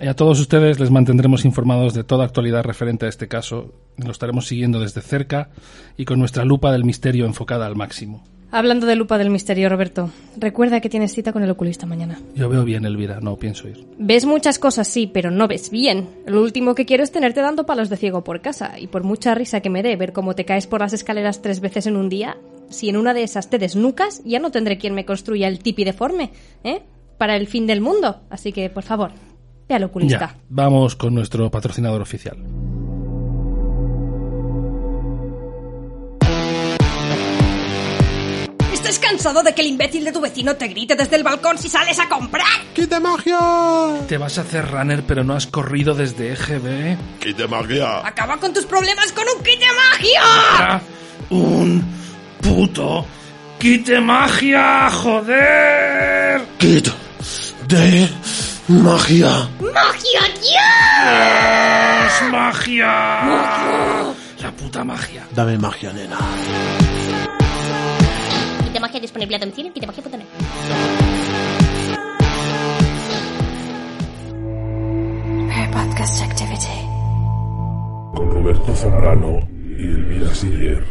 Y 0.00 0.08
a 0.08 0.14
todos 0.14 0.40
ustedes 0.40 0.80
les 0.80 0.90
mantendremos 0.90 1.44
informados 1.44 1.94
de 1.94 2.02
toda 2.02 2.24
actualidad 2.24 2.64
referente 2.64 3.06
a 3.06 3.08
este 3.08 3.28
caso. 3.28 3.74
Lo 3.98 4.10
estaremos 4.10 4.48
siguiendo 4.48 4.80
desde 4.80 5.02
cerca 5.02 5.50
y 5.96 6.04
con 6.04 6.18
nuestra 6.18 6.44
lupa 6.44 6.72
del 6.72 6.82
misterio 6.82 7.26
enfocada 7.26 7.66
al 7.66 7.76
máximo. 7.76 8.24
Hablando 8.50 8.86
de 8.86 8.94
lupa 8.94 9.18
del 9.18 9.30
misterio, 9.30 9.68
Roberto, 9.68 10.10
recuerda 10.36 10.80
que 10.80 10.88
tienes 10.88 11.12
cita 11.12 11.32
con 11.32 11.42
el 11.42 11.50
oculista 11.50 11.84
mañana. 11.84 12.20
Yo 12.34 12.48
veo 12.48 12.64
bien, 12.64 12.84
Elvira, 12.84 13.20
no 13.20 13.36
pienso 13.36 13.68
ir. 13.68 13.84
Ves 13.98 14.24
muchas 14.24 14.58
cosas, 14.58 14.86
sí, 14.86 15.10
pero 15.12 15.30
no 15.30 15.48
ves 15.48 15.70
bien. 15.70 16.08
Lo 16.26 16.42
último 16.42 16.74
que 16.74 16.86
quiero 16.86 17.02
es 17.02 17.10
tenerte 17.10 17.40
dando 17.40 17.66
palos 17.66 17.88
de 17.88 17.96
ciego 17.96 18.22
por 18.22 18.40
casa. 18.40 18.78
Y 18.78 18.86
por 18.86 19.02
mucha 19.02 19.34
risa 19.34 19.60
que 19.60 19.70
me 19.70 19.82
dé 19.82 19.96
ver 19.96 20.12
cómo 20.12 20.34
te 20.34 20.44
caes 20.44 20.66
por 20.66 20.80
las 20.80 20.92
escaleras 20.92 21.42
tres 21.42 21.60
veces 21.60 21.86
en 21.86 21.96
un 21.96 22.08
día, 22.08 22.36
si 22.68 22.88
en 22.88 22.96
una 22.96 23.14
de 23.14 23.24
esas 23.24 23.50
te 23.50 23.58
desnucas, 23.58 24.22
ya 24.24 24.38
no 24.38 24.50
tendré 24.50 24.78
quien 24.78 24.94
me 24.94 25.04
construya 25.04 25.48
el 25.48 25.58
tipi 25.58 25.84
deforme, 25.84 26.30
¿eh? 26.62 26.82
Para 27.18 27.36
el 27.36 27.48
fin 27.48 27.66
del 27.66 27.80
mundo. 27.80 28.20
Así 28.30 28.52
que, 28.52 28.70
por 28.70 28.84
favor, 28.84 29.10
ve 29.68 29.74
al 29.74 29.84
oculista. 29.84 30.34
Ya, 30.34 30.40
vamos 30.48 30.94
con 30.94 31.14
nuestro 31.14 31.50
patrocinador 31.50 32.00
oficial. 32.00 32.36
Cansado 39.16 39.42
de 39.42 39.54
que 39.54 39.62
el 39.62 39.68
imbécil 39.68 40.04
de 40.04 40.12
tu 40.12 40.20
vecino 40.20 40.56
te 40.56 40.68
grite 40.68 40.94
desde 40.94 41.16
el 41.16 41.22
balcón 41.22 41.56
si 41.56 41.70
sales 41.70 41.98
a 41.98 42.06
comprar? 42.06 42.44
¡Quite 42.74 43.00
magia! 43.00 43.38
Te 44.06 44.18
vas 44.18 44.36
a 44.36 44.42
hacer 44.42 44.70
runner, 44.70 45.04
pero 45.04 45.24
no 45.24 45.34
has 45.34 45.46
corrido 45.46 45.94
desde 45.94 46.32
EGB. 46.32 46.98
¡Quite 47.18 47.48
magia! 47.48 48.06
Acaba 48.06 48.36
con 48.36 48.52
tus 48.52 48.66
problemas 48.66 49.12
con 49.12 49.24
un 49.34 49.42
kit 49.42 49.58
de 49.58 49.66
magia. 49.90 50.82
¡Un 51.30 51.82
puto 52.42 53.06
quite 53.58 54.00
magia! 54.00 54.90
¡Joder! 54.90 56.42
¡Quite 56.58 56.92
de 57.68 58.10
magia! 58.68 59.48
¡Magia, 59.60 60.20
ya! 60.42 62.06
¡Es 62.06 62.30
magia! 62.30 62.86
¡La 64.42 64.52
puta 64.52 64.84
magia! 64.84 65.26
Dame 65.32 65.56
magia, 65.56 65.90
nena. 65.94 66.18
Magia 68.86 69.00
disponible 69.00 69.34
a 69.34 69.38
domicilio 69.40 69.66
en 69.66 69.74
kitemagia.net. 69.74 70.26
Podcast 75.72 76.22
Activity. 76.22 76.78
Con 78.14 78.30
Roberto 78.30 78.74
Zambrano 78.76 79.40
y 79.76 79.82
Elvira 79.82 80.32
Siller. 80.32 80.84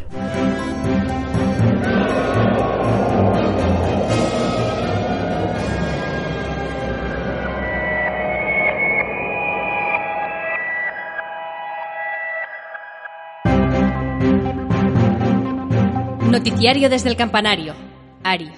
Noticiario 16.30 16.90
desde 16.90 17.10
el 17.10 17.16
campanario. 17.16 17.85
Ario. 18.26 18.50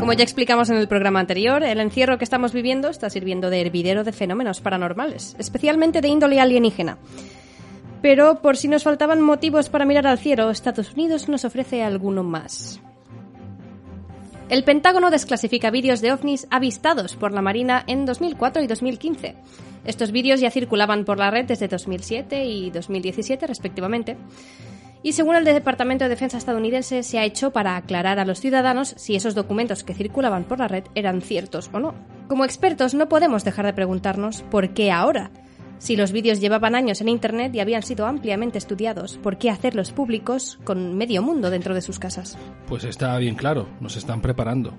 Como 0.00 0.12
ya 0.12 0.24
explicamos 0.24 0.70
en 0.70 0.76
el 0.76 0.88
programa 0.88 1.20
anterior, 1.20 1.62
el 1.62 1.78
encierro 1.78 2.18
que 2.18 2.24
estamos 2.24 2.52
viviendo 2.52 2.88
está 2.88 3.08
sirviendo 3.08 3.48
de 3.48 3.60
hervidero 3.60 4.02
de 4.02 4.10
fenómenos 4.10 4.60
paranormales, 4.60 5.36
especialmente 5.38 6.00
de 6.00 6.08
índole 6.08 6.40
alienígena. 6.40 6.98
Pero 8.02 8.42
por 8.42 8.56
si 8.56 8.66
nos 8.66 8.82
faltaban 8.82 9.20
motivos 9.20 9.68
para 9.68 9.84
mirar 9.84 10.08
al 10.08 10.18
cielo, 10.18 10.50
Estados 10.50 10.92
Unidos 10.94 11.28
nos 11.28 11.44
ofrece 11.44 11.84
alguno 11.84 12.24
más. 12.24 12.80
El 14.48 14.64
Pentágono 14.64 15.12
desclasifica 15.12 15.70
vídeos 15.70 16.00
de 16.00 16.12
ovnis 16.12 16.48
avistados 16.50 17.14
por 17.14 17.32
la 17.32 17.40
Marina 17.40 17.84
en 17.86 18.04
2004 18.04 18.62
y 18.62 18.66
2015. 18.66 19.36
Estos 19.84 20.10
vídeos 20.10 20.40
ya 20.40 20.50
circulaban 20.50 21.04
por 21.04 21.18
la 21.18 21.30
red 21.30 21.46
desde 21.46 21.68
2007 21.68 22.44
y 22.44 22.70
2017 22.70 23.46
respectivamente. 23.46 24.16
Y 25.04 25.12
según 25.12 25.36
el 25.36 25.44
Departamento 25.44 26.04
de 26.04 26.08
Defensa 26.08 26.38
estadounidense, 26.38 27.02
se 27.02 27.18
ha 27.18 27.26
hecho 27.26 27.50
para 27.50 27.76
aclarar 27.76 28.18
a 28.18 28.24
los 28.24 28.40
ciudadanos 28.40 28.94
si 28.96 29.14
esos 29.14 29.34
documentos 29.34 29.84
que 29.84 29.92
circulaban 29.92 30.44
por 30.44 30.58
la 30.58 30.66
red 30.66 30.84
eran 30.94 31.20
ciertos 31.20 31.68
o 31.74 31.78
no. 31.78 31.94
Como 32.26 32.46
expertos 32.46 32.94
no 32.94 33.06
podemos 33.06 33.44
dejar 33.44 33.66
de 33.66 33.74
preguntarnos 33.74 34.40
por 34.44 34.70
qué 34.70 34.90
ahora. 34.90 35.30
Si 35.76 35.94
los 35.94 36.10
vídeos 36.10 36.40
llevaban 36.40 36.74
años 36.74 37.02
en 37.02 37.10
Internet 37.10 37.54
y 37.54 37.60
habían 37.60 37.82
sido 37.82 38.06
ampliamente 38.06 38.56
estudiados, 38.56 39.18
¿por 39.18 39.36
qué 39.36 39.50
hacerlos 39.50 39.92
públicos 39.92 40.58
con 40.64 40.96
medio 40.96 41.20
mundo 41.20 41.50
dentro 41.50 41.74
de 41.74 41.82
sus 41.82 41.98
casas? 41.98 42.38
Pues 42.66 42.84
está 42.84 43.18
bien 43.18 43.34
claro, 43.34 43.68
nos 43.80 43.98
están 43.98 44.22
preparando. 44.22 44.72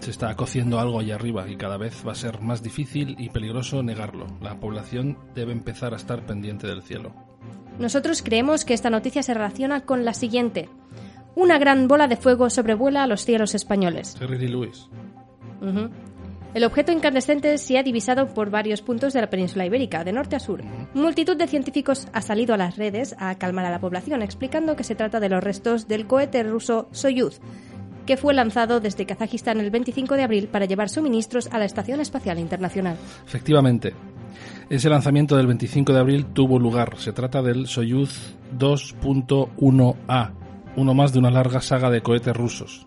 Se 0.00 0.12
está 0.12 0.34
cociendo 0.34 0.80
algo 0.80 0.98
allá 0.98 1.16
arriba 1.16 1.46
y 1.46 1.56
cada 1.56 1.76
vez 1.76 2.02
va 2.06 2.12
a 2.12 2.14
ser 2.14 2.40
más 2.40 2.62
difícil 2.62 3.16
y 3.18 3.28
peligroso 3.28 3.82
negarlo. 3.82 4.28
La 4.40 4.58
población 4.58 5.18
debe 5.34 5.52
empezar 5.52 5.92
a 5.92 5.96
estar 5.96 6.24
pendiente 6.24 6.66
del 6.66 6.82
cielo. 6.82 7.25
Nosotros 7.78 8.22
creemos 8.22 8.64
que 8.64 8.74
esta 8.74 8.90
noticia 8.90 9.22
se 9.22 9.34
relaciona 9.34 9.82
con 9.82 10.04
la 10.04 10.14
siguiente. 10.14 10.68
Una 11.34 11.58
gran 11.58 11.88
bola 11.88 12.08
de 12.08 12.16
fuego 12.16 12.48
sobrevuela 12.48 13.02
a 13.02 13.06
los 13.06 13.24
cielos 13.24 13.54
españoles. 13.54 14.16
El 16.54 16.64
objeto 16.64 16.90
incandescente 16.90 17.58
se 17.58 17.76
ha 17.76 17.82
divisado 17.82 18.28
por 18.32 18.48
varios 18.48 18.80
puntos 18.80 19.12
de 19.12 19.20
la 19.20 19.28
península 19.28 19.66
ibérica, 19.66 20.04
de 20.04 20.12
norte 20.12 20.36
a 20.36 20.40
sur. 20.40 20.62
Multitud 20.94 21.36
de 21.36 21.46
científicos 21.46 22.08
ha 22.14 22.22
salido 22.22 22.54
a 22.54 22.56
las 22.56 22.78
redes 22.78 23.14
a 23.18 23.34
calmar 23.34 23.66
a 23.66 23.70
la 23.70 23.78
población, 23.78 24.22
explicando 24.22 24.74
que 24.74 24.82
se 24.84 24.94
trata 24.94 25.20
de 25.20 25.28
los 25.28 25.44
restos 25.44 25.86
del 25.86 26.06
cohete 26.06 26.42
ruso 26.44 26.88
Soyuz, 26.92 27.40
que 28.06 28.16
fue 28.16 28.32
lanzado 28.32 28.80
desde 28.80 29.04
Kazajistán 29.04 29.60
el 29.60 29.70
25 29.70 30.14
de 30.14 30.22
abril 30.22 30.48
para 30.48 30.64
llevar 30.64 30.88
suministros 30.88 31.48
a 31.52 31.58
la 31.58 31.66
Estación 31.66 32.00
Espacial 32.00 32.38
Internacional. 32.38 32.96
Efectivamente, 33.26 33.92
ese 34.68 34.88
lanzamiento 34.88 35.36
del 35.36 35.46
25 35.46 35.92
de 35.92 36.00
abril 36.00 36.26
tuvo 36.26 36.58
lugar. 36.58 36.98
Se 36.98 37.12
trata 37.12 37.42
del 37.42 37.66
Soyuz 37.66 38.34
2.1A, 38.58 40.32
uno 40.76 40.94
más 40.94 41.12
de 41.12 41.18
una 41.18 41.30
larga 41.30 41.60
saga 41.60 41.90
de 41.90 42.02
cohetes 42.02 42.36
rusos. 42.36 42.86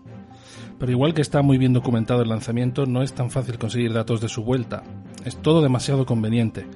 Pero 0.78 0.92
igual 0.92 1.14
que 1.14 1.22
está 1.22 1.42
muy 1.42 1.58
bien 1.58 1.72
documentado 1.72 2.22
el 2.22 2.28
lanzamiento, 2.28 2.86
no 2.86 3.02
es 3.02 3.12
tan 3.12 3.30
fácil 3.30 3.58
conseguir 3.58 3.92
datos 3.92 4.20
de 4.20 4.28
su 4.28 4.44
vuelta. 4.44 4.82
Es 5.24 5.36
todo 5.36 5.62
demasiado 5.62 6.06
conveniente. 6.06 6.66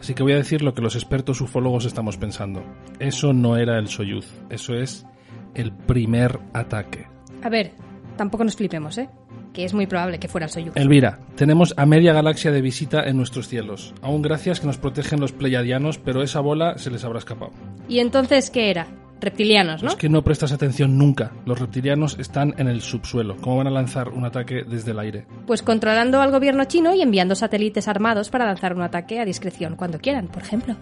Así 0.00 0.14
que 0.14 0.22
voy 0.22 0.32
a 0.32 0.36
decir 0.36 0.62
lo 0.62 0.74
que 0.74 0.82
los 0.82 0.96
expertos 0.96 1.40
ufólogos 1.40 1.84
estamos 1.84 2.16
pensando. 2.16 2.62
Eso 2.98 3.32
no 3.32 3.56
era 3.56 3.78
el 3.78 3.88
Soyuz, 3.88 4.26
eso 4.50 4.74
es 4.74 5.06
el 5.54 5.72
primer 5.72 6.40
ataque. 6.52 7.06
A 7.42 7.48
ver, 7.48 7.72
tampoco 8.16 8.44
nos 8.44 8.56
flipemos, 8.56 8.98
¿eh? 8.98 9.08
Que 9.54 9.64
es 9.64 9.72
muy 9.72 9.86
probable 9.86 10.18
que 10.18 10.26
fuera 10.26 10.46
el 10.46 10.52
Soyuz. 10.52 10.76
Elvira, 10.76 11.20
tenemos 11.36 11.74
a 11.76 11.86
media 11.86 12.12
galaxia 12.12 12.50
de 12.50 12.60
visita 12.60 13.04
en 13.04 13.16
nuestros 13.16 13.46
cielos. 13.46 13.94
Aún 14.02 14.20
gracias 14.20 14.58
que 14.58 14.66
nos 14.66 14.78
protegen 14.78 15.20
los 15.20 15.30
pleiadianos, 15.30 15.98
pero 15.98 16.22
esa 16.22 16.40
bola 16.40 16.76
se 16.76 16.90
les 16.90 17.04
habrá 17.04 17.20
escapado. 17.20 17.52
¿Y 17.88 18.00
entonces 18.00 18.50
qué 18.50 18.70
era? 18.70 18.88
Reptilianos, 19.20 19.82
¿no? 19.84 19.90
Es 19.90 19.96
que 19.96 20.08
no 20.08 20.24
prestas 20.24 20.50
atención 20.50 20.98
nunca. 20.98 21.32
Los 21.46 21.60
reptilianos 21.60 22.18
están 22.18 22.54
en 22.58 22.66
el 22.66 22.82
subsuelo. 22.82 23.36
¿Cómo 23.40 23.58
van 23.58 23.68
a 23.68 23.70
lanzar 23.70 24.08
un 24.08 24.24
ataque 24.24 24.64
desde 24.68 24.90
el 24.90 24.98
aire? 24.98 25.24
Pues 25.46 25.62
controlando 25.62 26.20
al 26.20 26.32
gobierno 26.32 26.64
chino 26.64 26.92
y 26.92 27.00
enviando 27.00 27.36
satélites 27.36 27.86
armados 27.86 28.30
para 28.30 28.46
lanzar 28.46 28.74
un 28.74 28.82
ataque 28.82 29.20
a 29.20 29.24
discreción 29.24 29.76
cuando 29.76 30.00
quieran, 30.00 30.26
por 30.26 30.42
ejemplo. 30.42 30.74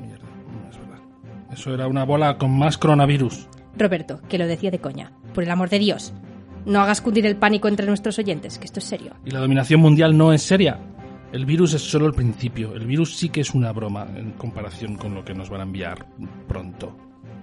Mierda, 0.00 0.24
no 0.24 0.70
es 0.70 0.78
verdad. 0.78 1.00
Eso 1.52 1.74
era 1.74 1.88
una 1.88 2.04
bola 2.04 2.38
con 2.38 2.56
más 2.56 2.78
coronavirus. 2.78 3.48
Roberto, 3.76 4.20
que 4.28 4.38
lo 4.38 4.46
decía 4.46 4.70
de 4.70 4.78
coña. 4.78 5.10
Por 5.34 5.42
el 5.42 5.50
amor 5.50 5.68
de 5.68 5.80
Dios. 5.80 6.14
No 6.68 6.80
hagas 6.80 7.00
cundir 7.00 7.24
el 7.24 7.36
pánico 7.36 7.66
entre 7.66 7.86
nuestros 7.86 8.18
oyentes, 8.18 8.58
que 8.58 8.66
esto 8.66 8.78
es 8.78 8.84
serio. 8.84 9.14
Y 9.24 9.30
la 9.30 9.40
dominación 9.40 9.80
mundial 9.80 10.16
no 10.16 10.34
es 10.34 10.42
seria. 10.42 10.78
El 11.32 11.46
virus 11.46 11.72
es 11.72 11.82
solo 11.82 12.06
el 12.06 12.12
principio. 12.12 12.74
El 12.74 12.86
virus 12.86 13.16
sí 13.16 13.30
que 13.30 13.40
es 13.40 13.54
una 13.54 13.72
broma 13.72 14.06
en 14.14 14.32
comparación 14.32 14.96
con 14.96 15.14
lo 15.14 15.24
que 15.24 15.32
nos 15.32 15.48
van 15.48 15.60
a 15.60 15.64
enviar 15.64 16.06
pronto. 16.46 16.94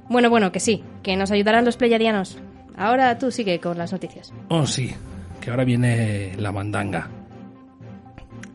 Bueno, 0.09 0.29
bueno, 0.29 0.51
que 0.51 0.59
sí, 0.59 0.83
que 1.01 1.17
nos 1.17 1.31
ayudarán 1.31 1.65
los 1.65 1.75
pleyadianos. 1.75 2.37
Ahora 2.77 3.17
tú 3.17 3.31
sigue 3.31 3.59
con 3.59 3.79
las 3.79 3.91
noticias. 3.91 4.31
Oh, 4.49 4.67
sí, 4.67 4.91
que 5.41 5.49
ahora 5.49 5.65
viene 5.65 6.35
la 6.37 6.51
mandanga. 6.51 7.09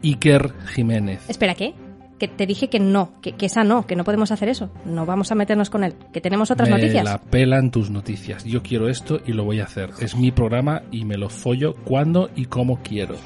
Iker 0.04 0.54
Jiménez. 0.66 1.28
Espera, 1.28 1.54
¿qué? 1.56 1.74
Que 2.20 2.28
te 2.28 2.46
dije 2.46 2.68
que 2.68 2.78
no, 2.78 3.12
que, 3.22 3.32
que 3.32 3.46
esa 3.46 3.64
no, 3.64 3.86
que 3.86 3.96
no 3.96 4.04
podemos 4.04 4.30
hacer 4.30 4.50
eso. 4.50 4.68
No 4.84 5.06
vamos 5.06 5.32
a 5.32 5.34
meternos 5.34 5.70
con 5.70 5.84
él, 5.84 5.94
que 6.12 6.20
tenemos 6.20 6.50
otras 6.50 6.68
me 6.68 6.76
noticias. 6.76 7.02
la 7.02 7.18
pelan 7.18 7.70
tus 7.70 7.88
noticias. 7.88 8.44
Yo 8.44 8.62
quiero 8.62 8.90
esto 8.90 9.20
y 9.26 9.32
lo 9.32 9.44
voy 9.44 9.60
a 9.60 9.64
hacer. 9.64 9.88
Es 10.00 10.14
mi 10.14 10.30
programa 10.30 10.82
y 10.90 11.06
me 11.06 11.16
lo 11.16 11.30
follo 11.30 11.74
cuando 11.76 12.28
y 12.36 12.44
como 12.44 12.82
quiero. 12.82 13.16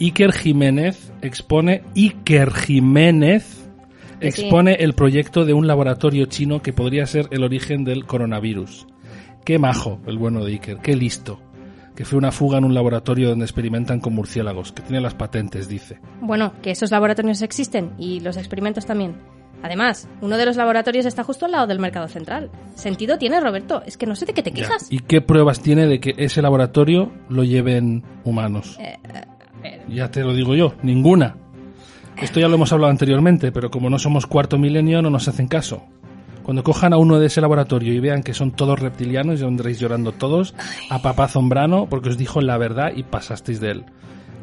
Iker 0.00 0.32
Jiménez 0.32 1.12
expone 1.22 1.82
Iker 1.96 2.52
Jiménez 2.52 3.42
sí. 3.42 4.28
expone 4.28 4.74
el 4.74 4.92
proyecto 4.94 5.44
de 5.44 5.54
un 5.54 5.66
laboratorio 5.66 6.26
chino 6.26 6.62
que 6.62 6.72
podría 6.72 7.04
ser 7.04 7.26
el 7.32 7.42
origen 7.42 7.82
del 7.82 8.06
coronavirus. 8.06 8.86
Qué 9.44 9.58
majo 9.58 10.00
el 10.06 10.18
bueno 10.18 10.44
de 10.44 10.52
Iker, 10.52 10.78
qué 10.78 10.94
listo. 10.94 11.40
Que 11.98 12.04
fue 12.04 12.16
una 12.16 12.30
fuga 12.30 12.58
en 12.58 12.64
un 12.64 12.74
laboratorio 12.74 13.30
donde 13.30 13.44
experimentan 13.44 13.98
con 13.98 14.14
murciélagos, 14.14 14.70
que 14.70 14.82
tiene 14.82 15.00
las 15.00 15.14
patentes, 15.14 15.66
dice. 15.66 15.98
Bueno, 16.20 16.52
que 16.62 16.70
esos 16.70 16.92
laboratorios 16.92 17.42
existen 17.42 17.90
y 17.98 18.20
los 18.20 18.36
experimentos 18.36 18.86
también. 18.86 19.16
Además, 19.64 20.08
uno 20.20 20.36
de 20.36 20.46
los 20.46 20.54
laboratorios 20.54 21.06
está 21.06 21.24
justo 21.24 21.46
al 21.46 21.50
lado 21.50 21.66
del 21.66 21.80
mercado 21.80 22.06
central. 22.06 22.52
Sentido 22.76 23.18
tiene, 23.18 23.40
Roberto. 23.40 23.82
Es 23.84 23.96
que 23.96 24.06
no 24.06 24.14
sé 24.14 24.26
de 24.26 24.32
qué 24.32 24.44
te 24.44 24.52
quejas. 24.52 24.86
¿Y 24.92 25.00
qué 25.00 25.20
pruebas 25.20 25.58
tiene 25.58 25.88
de 25.88 25.98
que 25.98 26.14
ese 26.18 26.40
laboratorio 26.40 27.10
lo 27.28 27.42
lleven 27.42 28.04
humanos? 28.22 28.78
Eh, 28.78 28.96
Ya 29.88 30.08
te 30.08 30.22
lo 30.22 30.34
digo 30.34 30.54
yo, 30.54 30.74
ninguna. 30.84 31.34
Esto 32.16 32.38
ya 32.38 32.46
lo 32.46 32.54
hemos 32.54 32.72
hablado 32.72 32.92
anteriormente, 32.92 33.50
pero 33.50 33.72
como 33.72 33.90
no 33.90 33.98
somos 33.98 34.24
cuarto 34.28 34.56
milenio 34.56 35.02
no 35.02 35.10
nos 35.10 35.26
hacen 35.26 35.48
caso. 35.48 35.82
Cuando 36.48 36.62
cojan 36.62 36.94
a 36.94 36.96
uno 36.96 37.18
de 37.18 37.26
ese 37.26 37.42
laboratorio 37.42 37.92
y 37.92 38.00
vean 38.00 38.22
que 38.22 38.32
son 38.32 38.52
todos 38.52 38.80
reptilianos, 38.80 39.38
ya 39.38 39.46
andréis 39.46 39.78
llorando 39.78 40.12
todos 40.12 40.54
a 40.88 41.02
papá 41.02 41.28
Zombrano 41.28 41.90
porque 41.90 42.08
os 42.08 42.16
dijo 42.16 42.40
la 42.40 42.56
verdad 42.56 42.92
y 42.96 43.02
pasasteis 43.02 43.60
de 43.60 43.72
él. 43.72 43.84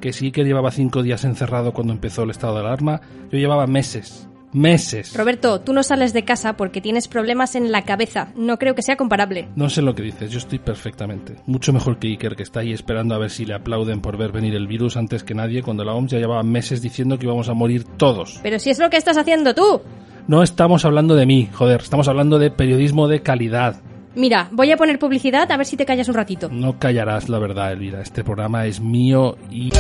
Que 0.02 0.14
sí 0.14 0.32
que 0.32 0.44
llevaba 0.44 0.70
cinco 0.70 1.02
días 1.02 1.26
encerrado 1.26 1.74
cuando 1.74 1.94
empezó 1.94 2.22
el 2.22 2.30
estado 2.30 2.54
de 2.54 2.60
alarma, 2.60 3.02
yo 3.32 3.40
llevaba 3.40 3.66
meses. 3.66 4.30
Meses. 4.54 5.18
Roberto, 5.18 5.62
tú 5.62 5.74
no 5.74 5.82
sales 5.82 6.14
de 6.14 6.24
casa 6.24 6.56
porque 6.56 6.80
tienes 6.80 7.08
problemas 7.08 7.56
en 7.56 7.72
la 7.72 7.82
cabeza. 7.82 8.32
No 8.36 8.60
creo 8.60 8.76
que 8.76 8.84
sea 8.84 8.98
comparable. 8.98 9.50
No 9.56 9.72
sé 9.72 9.82
lo 9.82 9.96
que 9.96 10.04
dices, 10.04 10.30
yo 10.30 10.38
estoy 10.38 10.60
perfectamente. 10.60 11.38
Mucho 11.48 11.74
mejor 11.74 11.98
que 11.98 12.10
Iker, 12.10 12.36
que 12.36 12.44
está 12.44 12.60
ahí 12.60 12.72
esperando 12.72 13.16
a 13.16 13.18
ver 13.18 13.32
si 13.32 13.46
le 13.46 13.56
aplauden 13.56 14.02
por 14.02 14.16
ver 14.16 14.32
venir 14.32 14.54
el 14.54 14.68
virus 14.68 14.96
antes 14.96 15.24
que 15.24 15.34
nadie, 15.34 15.64
cuando 15.64 15.84
la 15.84 15.96
OMS 15.96 16.12
ya 16.12 16.20
llevaba 16.20 16.44
meses 16.44 16.84
diciendo 16.84 17.18
que 17.18 17.26
íbamos 17.26 17.50
a 17.50 17.56
morir 17.56 17.84
todos. 17.98 18.40
Pero 18.44 18.60
si 18.60 18.70
es 18.70 18.78
lo 18.78 18.92
que 18.92 18.98
estás 18.98 19.18
haciendo 19.18 19.56
tú. 19.56 19.82
No 20.28 20.42
estamos 20.42 20.86
hablando 20.86 21.16
de 21.16 21.26
mí, 21.26 21.50
joder, 21.54 21.82
estamos 21.82 22.08
hablando 22.08 22.40
de 22.40 22.50
periodismo 22.50 23.08
de 23.08 23.22
calidad. 23.22 23.76
Mira, 24.16 24.48
voy 24.52 24.72
a 24.72 24.78
poner 24.78 24.98
publicidad 24.98 25.52
a 25.52 25.58
ver 25.58 25.66
si 25.66 25.78
te 25.78 25.86
callas 25.86 26.08
un 26.08 26.16
ratito. 26.16 26.50
No 26.50 26.80
callarás 26.80 27.30
la 27.30 27.38
verdad, 27.38 27.74
Elvira. 27.74 28.02
Este 28.02 28.24
programa 28.24 28.66
es 28.66 28.80
mío 28.80 29.38
y... 29.52 29.72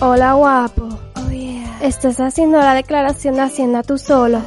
Hola 0.00 0.32
guapo. 0.32 0.88
Estás 1.80 2.18
haciendo 2.20 2.58
la 2.58 2.74
declaración 2.74 3.34
de 3.34 3.42
Hacienda 3.42 3.82
tú 3.82 3.98
solo. 3.98 4.40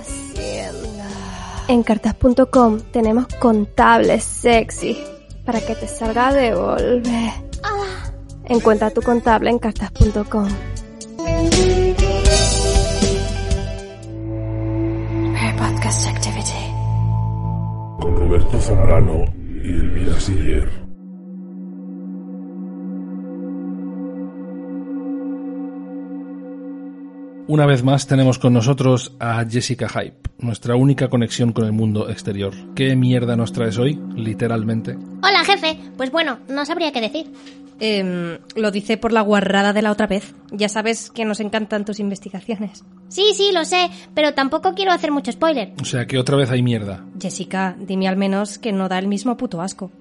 En 1.68 1.84
cartas.com 1.84 2.80
tenemos 2.92 3.28
contables 3.40 4.24
sexy 4.24 4.98
para 5.46 5.62
que 5.62 5.76
te 5.76 5.88
salga 5.88 6.34
de 6.34 6.56
volver. 6.56 7.32
Encuentra 8.46 8.90
tu 8.90 9.02
contable 9.02 9.52
en 9.52 9.60
cartas.com. 9.60 10.50
Podcast 15.60 16.08
Activity. 16.08 16.74
Con 18.00 18.16
Roberto 18.16 18.62
Zambrano 18.62 19.26
y 19.62 19.68
Elvira 19.68 20.18
Siller. 20.18 20.70
Una 27.48 27.66
vez 27.66 27.84
más 27.84 28.08
tenemos 28.08 28.40
con 28.40 28.54
nosotros 28.54 29.18
a 29.20 29.44
Jessica 29.44 29.90
Hype, 29.90 30.30
nuestra 30.38 30.78
única 30.78 31.10
conexión 31.10 31.52
con 31.52 31.66
el 31.66 31.74
mundo 31.74 32.10
exterior. 32.10 32.54
¿Qué 32.74 32.96
mierda 32.96 33.36
nos 33.36 33.52
traes 33.52 33.78
hoy, 33.78 34.00
literalmente? 34.16 34.98
Hola, 35.22 35.44
jefe. 35.44 35.78
Pues 35.98 36.10
bueno, 36.10 36.40
no 36.48 36.66
sabría 36.66 36.94
qué 36.94 37.02
decir. 37.02 37.34
Em, 37.80 38.40
lo 38.56 38.72
dice 38.72 38.98
por 38.98 39.14
la 39.14 39.22
guarrada 39.22 39.72
de 39.74 39.82
la 39.82 39.92
otra 39.92 40.08
vez. 40.08 40.34
Ya 40.52 40.68
sabes 40.70 41.12
que 41.12 41.26
nos 41.26 41.40
encantan 41.40 41.86
tus 41.86 42.00
investigaciones. 42.00 42.84
Sí, 43.08 43.24
sí, 43.34 43.52
lo 43.54 43.64
sé, 43.66 43.90
pero 44.14 44.34
tampoco 44.34 44.74
quiero 44.74 44.92
hacer 44.92 45.12
mucho 45.12 45.32
spoiler. 45.32 45.74
O 45.82 45.86
sea 45.86 46.06
que 46.06 46.20
otra 46.20 46.36
vez 46.36 46.52
hay 46.52 46.62
mierda. 46.62 47.06
Jessica, 47.20 47.76
dime 47.80 48.08
al 48.08 48.18
menos 48.18 48.60
que 48.60 48.72
no 48.72 48.90
da 48.90 49.00
el 49.00 49.08
mismo 49.08 49.38
puto 49.38 49.62
asco. 49.62 49.92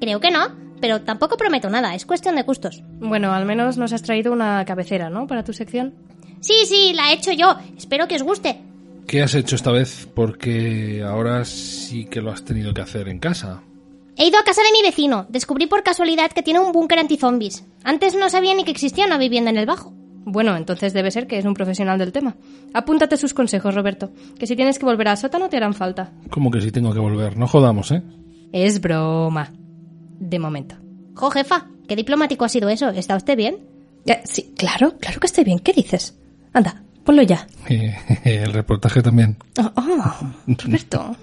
Creo 0.00 0.20
que 0.20 0.30
no, 0.30 0.48
pero 0.80 1.02
tampoco 1.02 1.36
prometo 1.36 1.70
nada, 1.70 1.94
es 1.94 2.06
cuestión 2.06 2.36
de 2.36 2.42
gustos. 2.42 2.82
Bueno, 3.00 3.32
al 3.32 3.44
menos 3.44 3.76
nos 3.76 3.92
has 3.92 4.02
traído 4.02 4.32
una 4.32 4.64
cabecera, 4.64 5.10
¿no? 5.10 5.26
Para 5.26 5.44
tu 5.44 5.52
sección. 5.52 5.94
Sí, 6.40 6.54
sí, 6.66 6.92
la 6.94 7.10
he 7.10 7.14
hecho 7.14 7.32
yo. 7.32 7.56
Espero 7.76 8.08
que 8.08 8.16
os 8.16 8.22
guste. 8.22 8.60
¿Qué 9.06 9.22
has 9.22 9.34
hecho 9.34 9.56
esta 9.56 9.70
vez? 9.70 10.08
Porque 10.14 11.02
ahora 11.06 11.44
sí 11.44 12.06
que 12.06 12.20
lo 12.20 12.30
has 12.32 12.44
tenido 12.44 12.74
que 12.74 12.80
hacer 12.80 13.08
en 13.08 13.20
casa. 13.20 13.62
He 14.18 14.26
ido 14.26 14.38
a 14.38 14.44
casa 14.44 14.62
de 14.62 14.72
mi 14.72 14.82
vecino. 14.82 15.26
Descubrí 15.28 15.66
por 15.66 15.82
casualidad 15.82 16.30
que 16.30 16.42
tiene 16.42 16.60
un 16.60 16.72
búnker 16.72 16.98
antizombies. 16.98 17.64
Antes 17.84 18.14
no 18.14 18.30
sabía 18.30 18.54
ni 18.54 18.64
que 18.64 18.70
existía 18.70 19.04
una 19.06 19.18
vivienda 19.18 19.50
en 19.50 19.58
el 19.58 19.66
bajo. 19.66 19.92
Bueno, 20.24 20.56
entonces 20.56 20.92
debe 20.92 21.10
ser 21.10 21.26
que 21.26 21.38
es 21.38 21.44
un 21.44 21.54
profesional 21.54 21.98
del 21.98 22.12
tema. 22.12 22.34
Apúntate 22.72 23.16
sus 23.16 23.34
consejos, 23.34 23.74
Roberto, 23.74 24.10
que 24.38 24.46
si 24.46 24.56
tienes 24.56 24.78
que 24.78 24.86
volver 24.86 25.08
al 25.08 25.18
sótano 25.18 25.48
te 25.48 25.58
harán 25.58 25.74
falta. 25.74 26.12
¿Cómo 26.30 26.50
que 26.50 26.60
si 26.60 26.72
tengo 26.72 26.92
que 26.92 26.98
volver? 26.98 27.36
No 27.36 27.46
jodamos, 27.46 27.92
¿eh? 27.92 28.02
Es 28.52 28.80
broma. 28.80 29.52
De 30.18 30.38
momento. 30.38 30.76
Jo, 31.14 31.30
jefa, 31.30 31.66
qué 31.86 31.94
diplomático 31.94 32.44
ha 32.44 32.48
sido 32.48 32.70
eso. 32.70 32.88
¿Está 32.88 33.16
usted 33.16 33.36
bien? 33.36 33.58
Sí, 34.24 34.54
claro, 34.56 34.96
claro 34.98 35.20
que 35.20 35.26
estoy 35.26 35.44
bien. 35.44 35.58
¿Qué 35.58 35.72
dices? 35.72 36.18
Anda, 36.52 36.82
ponlo 37.04 37.22
ya. 37.22 37.46
El 38.24 38.52
reportaje 38.52 39.02
también. 39.02 39.36
Oh, 39.60 39.72
oh, 39.76 40.14
Roberto. 40.64 41.16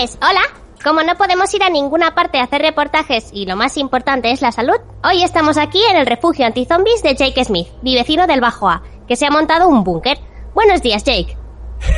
Pues 0.00 0.16
hola. 0.22 0.40
Como 0.82 1.02
no 1.02 1.14
podemos 1.16 1.52
ir 1.52 1.62
a 1.62 1.68
ninguna 1.68 2.14
parte 2.14 2.38
a 2.38 2.44
hacer 2.44 2.62
reportajes 2.62 3.28
y 3.34 3.44
lo 3.44 3.54
más 3.54 3.76
importante 3.76 4.32
es 4.32 4.40
la 4.40 4.50
salud, 4.50 4.78
hoy 5.04 5.22
estamos 5.22 5.58
aquí 5.58 5.78
en 5.90 5.96
el 5.98 6.06
refugio 6.06 6.46
antizombies 6.46 7.02
de 7.02 7.14
Jake 7.14 7.44
Smith, 7.44 7.68
mi 7.82 7.94
vecino 7.96 8.26
del 8.26 8.40
Bajo 8.40 8.70
A, 8.70 8.82
que 9.06 9.14
se 9.14 9.26
ha 9.26 9.30
montado 9.30 9.68
un 9.68 9.84
búnker. 9.84 10.16
Buenos 10.54 10.80
días, 10.80 11.04
Jake. 11.04 11.36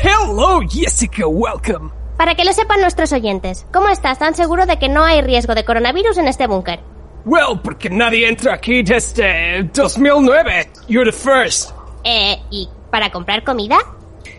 Hello, 0.03 0.63
Jessica, 0.69 1.29
welcome. 1.29 1.93
Para 2.17 2.35
que 2.35 2.45
lo 2.45 2.53
sepan 2.53 2.81
nuestros 2.81 3.13
oyentes, 3.13 3.67
¿cómo 3.73 3.89
estás 3.89 4.19
tan 4.19 4.35
seguro 4.35 4.67
de 4.67 4.81
que 4.81 4.89
no 4.89 5.05
hay 5.05 5.23
riesgo 5.23 5.55
de 5.55 5.65
coronavirus 5.65 6.19
en 6.19 6.27
este 6.27 6.49
búnker? 6.49 6.81
Well, 7.25 7.61
porque 7.63 7.89
nadie 7.89 8.27
entra 8.27 8.55
aquí 8.55 8.83
desde 8.83 9.63
2009. 9.73 10.73
You're 10.89 11.09
the 11.09 11.17
first. 11.17 11.71
Eh, 12.03 12.37
¿y 12.51 12.69
para 12.91 13.13
comprar 13.13 13.45
comida? 13.45 13.79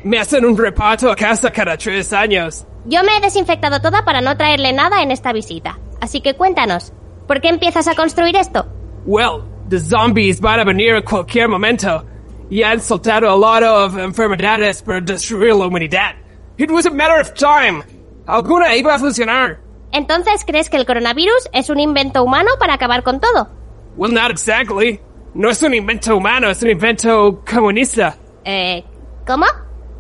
Me 0.04 0.20
hacen 0.20 0.46
un 0.46 0.58
reparto 0.58 1.12
a 1.12 1.16
casa 1.16 1.52
cada 1.52 1.78
tres 1.78 2.12
años. 2.14 2.66
Yo 2.86 3.04
me 3.04 3.18
he 3.18 3.22
desinfectado 3.22 3.80
toda 3.80 4.04
para 4.04 4.22
no 4.22 4.36
traerle 4.36 4.74
nada 4.74 5.02
en 5.02 5.12
esta 5.12 5.32
visita. 5.32 5.80
Así 6.02 6.22
que 6.22 6.36
cuéntanos, 6.36 6.92
¿por 7.28 7.40
qué 7.40 7.48
empiezas 7.48 7.88
a 7.88 7.96
construir 7.96 8.36
esto? 8.36 8.66
Well, 9.06 9.44
the 9.70 9.80
zombies 9.80 10.42
van 10.42 10.60
a 10.60 10.64
venir 10.64 10.96
en 10.96 11.04
cualquier 11.04 11.48
momento. 11.48 12.06
Y 12.50 12.64
han 12.64 12.82
soltado 12.82 13.30
a 13.30 13.36
lot 13.36 13.64
of 13.64 13.98
enfermedades 13.98 14.82
para 14.82 15.02
destruir 15.02 15.56
la 15.56 15.68
humanidad. 15.68 16.16
It 16.58 16.70
was 16.70 16.86
a 16.86 16.92
matter 16.92 17.20
of 17.20 17.34
time. 17.34 17.84
Alguna 18.28 18.76
iba 18.76 18.94
a 18.94 19.00
funcionar. 19.00 19.60
Entonces, 19.92 20.44
¿crees 20.46 20.70
que 20.70 20.78
el 20.78 20.86
coronavirus 20.86 21.50
es 21.54 21.70
un 21.70 21.80
invento 21.80 22.24
humano 22.24 22.52
para 22.60 22.74
acabar 22.74 23.04
con 23.04 23.20
todo? 23.20 23.48
Well, 23.96 24.14
not 24.14 24.32
exactly. 24.32 25.00
No 25.34 25.50
es 25.50 25.62
un 25.64 25.74
invento 25.74 26.18
humano, 26.18 26.50
es 26.50 26.62
un 26.62 26.70
invento 26.70 27.44
comunista. 27.50 28.16
Eh, 28.44 28.84
¿cómo? 29.26 29.46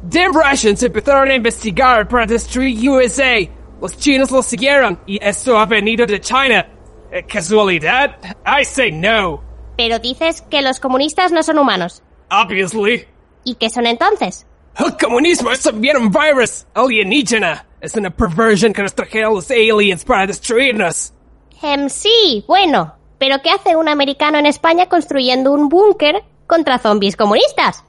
Damn 0.03 0.33
Russians 0.33 0.83
empezaron 0.83 1.29
a 1.29 1.35
investigar 1.35 2.07
para 2.09 2.25
destruir 2.25 2.89
USA. 2.89 3.49
Los 3.81 3.97
chinos 3.97 4.31
lo 4.31 4.43
siguieron 4.43 4.99
y 5.05 5.17
esto 5.23 5.57
ha 5.57 5.65
venido 5.65 6.05
de 6.05 6.19
China. 6.19 6.67
Eh, 7.09 7.23
¿Casualidad? 7.23 8.17
I 8.45 8.65
say 8.65 8.91
no. 8.91 9.41
Pero 9.77 9.99
dices 9.99 10.41
que 10.41 10.61
los 10.61 10.81
comunistas 10.81 11.31
no 11.31 11.41
son 11.41 11.57
humanos. 11.57 12.03
Obviously. 12.29 13.05
¿Y 13.45 13.55
qué 13.55 13.69
son 13.69 13.85
entonces? 13.85 14.45
El 14.77 14.97
comunismo 14.97 15.51
es 15.51 15.61
también 15.61 15.95
un 15.95 16.11
virus 16.11 16.65
alienígena. 16.73 17.65
Es 17.79 17.95
una 17.95 18.09
perversion 18.09 18.73
que 18.73 18.81
nos 18.81 18.93
trajeron 18.93 19.35
los 19.35 19.49
aliens 19.51 20.03
para 20.03 20.27
destruirnos. 20.27 21.13
Em, 21.61 21.87
sí, 21.87 22.43
bueno. 22.45 22.93
Pero 23.19 23.37
¿qué 23.41 23.51
hace 23.51 23.77
un 23.77 23.87
americano 23.87 24.37
en 24.37 24.47
España 24.47 24.89
construyendo 24.89 25.53
un 25.53 25.69
búnker 25.69 26.23
contra 26.45 26.77
zombies 26.77 27.15
comunistas? 27.15 27.85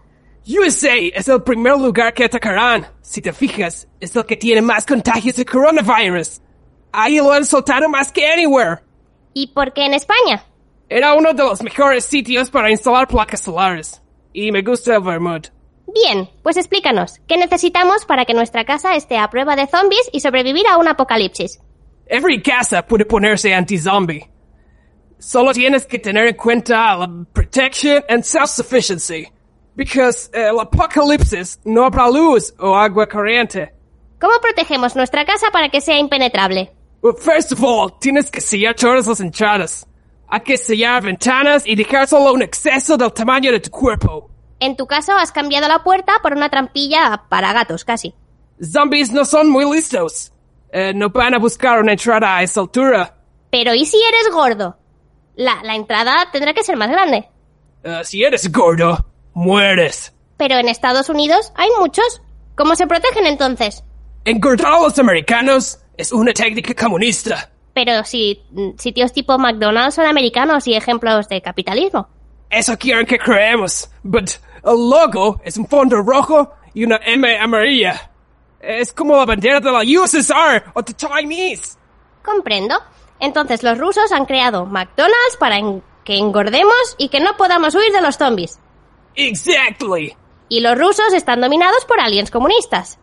USA 0.47 0.95
es 1.15 1.27
el 1.29 1.43
primer 1.43 1.79
lugar 1.79 2.13
que 2.13 2.25
atacarán. 2.25 2.87
Si 3.01 3.23
te 3.23 3.33
fijas, 3.33 3.89
es 3.99 4.15
el 4.15 4.27
que 4.27 4.37
tiene 4.37 4.61
más 4.61 4.85
contagios 4.85 5.37
de 5.37 5.45
coronavirus. 5.47 6.43
Ahí 6.93 7.17
lo 7.17 7.33
han 7.33 7.47
soltado 7.47 7.89
más 7.89 8.13
que 8.13 8.27
anywhere. 8.27 8.83
¿Y 9.33 9.47
por 9.55 9.73
qué 9.73 9.87
en 9.87 9.95
España? 9.95 10.45
Era 10.91 11.15
uno 11.15 11.33
de 11.33 11.43
los 11.43 11.63
mejores 11.63 12.05
sitios 12.05 12.51
para 12.51 12.71
instalar 12.71 13.09
placas 13.09 13.41
solares. 13.41 14.03
Y 14.35 14.53
me 14.53 14.61
gusta 14.61 14.97
el 14.97 15.03
vermouth. 15.03 15.49
Bien, 15.87 16.29
pues 16.43 16.59
explícanos, 16.59 17.21
¿qué 17.27 17.39
necesitamos 17.39 18.05
para 18.05 18.27
que 18.27 18.35
nuestra 18.35 18.67
casa 18.67 18.97
esté 18.97 19.17
a 19.17 19.31
prueba 19.31 19.57
de 19.57 19.67
zombies 19.67 20.11
y 20.13 20.21
sobrevivir 20.21 20.67
a 20.67 20.77
un 20.77 20.89
apocalipsis? 20.89 21.59
Every 22.07 22.43
casa 22.43 22.87
puede 22.87 23.07
ponerse 23.07 23.55
anti-zombie. 23.55 24.29
Solo 25.19 25.53
tienes 25.53 25.87
que 25.87 25.99
tener 25.99 26.27
en 26.27 26.37
cuenta 26.37 26.97
la 26.97 27.09
protection 27.33 28.05
and 28.11 28.25
self-sufficiency. 28.25 29.34
Because 29.77 30.31
eh, 30.33 30.49
el 30.49 30.61
apocalipsis 30.61 31.61
no 31.65 31.85
habrá 31.85 32.09
luz 32.09 32.55
o 32.59 32.77
agua 32.77 33.07
corriente. 33.09 33.73
¿Cómo 34.21 34.35
protegemos 34.41 34.95
nuestra 34.95 35.25
casa 35.25 35.51
para 35.53 35.69
que 35.69 35.81
sea 35.81 35.99
impenetrable? 35.99 36.73
Well, 37.03 37.15
first 37.17 37.53
of 37.53 37.63
all, 37.63 37.93
tienes 37.99 38.31
que 38.31 38.41
sellar 38.41 38.75
todas 38.75 39.07
las 39.07 39.21
entradas. 39.21 39.87
Hay 40.29 40.41
que 40.41 40.57
sellar 40.57 41.03
ventanas 41.03 41.67
y 41.67 41.75
dejar 41.75 42.09
solo 42.09 42.33
un 42.33 42.43
exceso 42.43 42.97
del 42.97 43.13
tamaño 43.13 43.53
de 43.53 43.61
tu 43.61 43.71
cuerpo. 43.71 44.31
En 44.61 44.77
tu 44.77 44.87
caso, 44.87 45.13
has 45.13 45.31
cambiado 45.31 45.69
la 45.69 45.83
puerta 45.85 46.15
por 46.23 46.33
una 46.33 46.49
trampilla 46.49 47.25
para 47.29 47.53
gatos, 47.53 47.85
casi. 47.85 48.15
Zombies 48.63 49.13
no 49.13 49.25
son 49.25 49.51
muy 49.51 49.65
listos. 49.71 50.33
Eh, 50.73 50.93
no 50.95 51.11
van 51.11 51.35
a 51.35 51.39
buscar 51.39 51.81
una 51.81 51.93
entrada 51.93 52.37
a 52.37 52.43
esa 52.43 52.61
altura. 52.61 53.15
Pero 53.51 53.75
¿y 53.75 53.85
si 53.85 53.97
eres 54.03 54.33
gordo? 54.33 54.77
La, 55.37 55.63
la 55.63 55.75
entrada 55.75 56.31
tendrá 56.33 56.55
que 56.55 56.65
ser 56.65 56.77
más 56.77 56.91
grande. 56.91 57.29
Eh, 57.83 58.01
si 58.05 58.23
eres 58.23 58.51
gordo, 58.51 58.97
mueres. 59.35 60.13
Pero 60.37 60.57
en 60.57 60.69
Estados 60.69 61.09
Unidos 61.09 61.53
hay 61.57 61.69
muchos. 61.79 62.23
¿Cómo 62.57 62.75
se 62.77 62.87
protegen 62.87 63.27
entonces? 63.27 63.85
Engordar 64.25 64.73
a 64.73 64.81
los 64.81 64.99
americanos 64.99 65.79
es 65.97 66.13
una 66.13 66.33
técnica 66.33 66.75
comunista. 66.75 67.51
Pero 67.75 68.05
si 68.05 68.43
mm, 68.51 68.79
sitios 68.79 69.13
tipo 69.13 69.37
McDonald's 69.39 69.97
son 69.97 70.07
americanos 70.07 70.67
y 70.67 70.75
ejemplos 70.75 71.29
de 71.29 71.43
capitalismo. 71.43 72.09
Eso 72.51 72.77
quieren 72.79 73.07
que 73.07 73.19
creemos. 73.19 73.91
But 74.03 74.31
el 74.65 74.89
logo 74.91 75.41
es 75.45 75.57
un 75.57 75.67
fondo 75.67 75.97
rojo 76.03 76.53
y 76.73 76.85
una 76.85 77.01
M 77.05 77.37
amarilla. 77.39 78.11
Es 78.61 78.93
como 78.93 79.17
la 79.17 79.25
bandera 79.27 79.61
de 79.61 79.71
la 79.71 79.81
USSR 79.81 80.71
o 80.75 80.83
the 80.83 80.95
Chinese. 80.95 81.77
Comprendo. 82.25 82.77
Entonces 83.21 83.63
los 83.63 83.79
rusos 83.79 84.11
han 84.13 84.25
creado 84.27 84.65
McDonald's 84.67 85.37
para 85.39 85.59
en- 85.59 85.83
que 86.05 86.17
engordemos 86.17 86.95
y 86.99 87.09
que 87.09 87.21
no 87.21 87.37
podamos 87.37 87.75
huir 87.75 87.93
de 87.93 88.01
los 88.03 88.17
zombies. 88.17 88.59
Exactly. 89.17 90.17
Y 90.49 90.61
los 90.61 90.79
rusos 90.79 91.13
están 91.13 91.41
dominados 91.41 91.85
por 91.85 92.01
aliens 92.01 92.31
comunistas. 92.31 92.99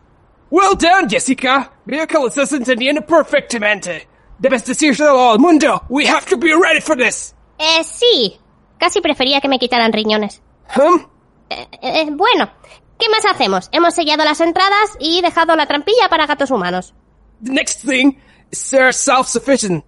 Well 0.50 0.76
done, 0.78 1.08
Jessica. 1.08 1.72
Veo 1.84 2.06
que 2.06 2.14
lo 2.14 2.28
estás 2.28 2.52
entendiendo 2.52 3.00
perfectamente. 3.04 4.08
Debes 4.38 4.64
decírselo 4.64 5.30
al 5.30 5.38
mundo. 5.38 5.82
We 5.88 6.06
have 6.06 6.26
to 6.26 6.36
be 6.36 6.52
ready 6.54 6.80
for 6.80 6.96
this. 6.96 7.34
Eh, 7.58 7.82
sí. 7.84 8.38
Casi 8.78 9.00
prefería 9.00 9.40
que 9.40 9.48
me 9.48 9.58
quitaran 9.58 9.92
riñones. 9.92 10.42
Hum? 10.76 11.06
Eh, 11.48 11.68
eh, 11.80 12.06
bueno, 12.10 12.50
¿qué 12.98 13.08
más 13.08 13.24
hacemos? 13.24 13.68
Hemos 13.72 13.94
sellado 13.94 14.24
las 14.24 14.40
entradas 14.40 14.90
y 14.98 15.22
dejado 15.22 15.54
la 15.56 15.66
trampilla 15.66 16.08
para 16.08 16.26
gatos 16.26 16.50
humanos. 16.50 16.94
The 17.42 17.52
next 17.52 17.86
thing 17.86 18.18
is 18.50 18.58
ser 18.58 18.92
self-sufficient. 18.92 19.84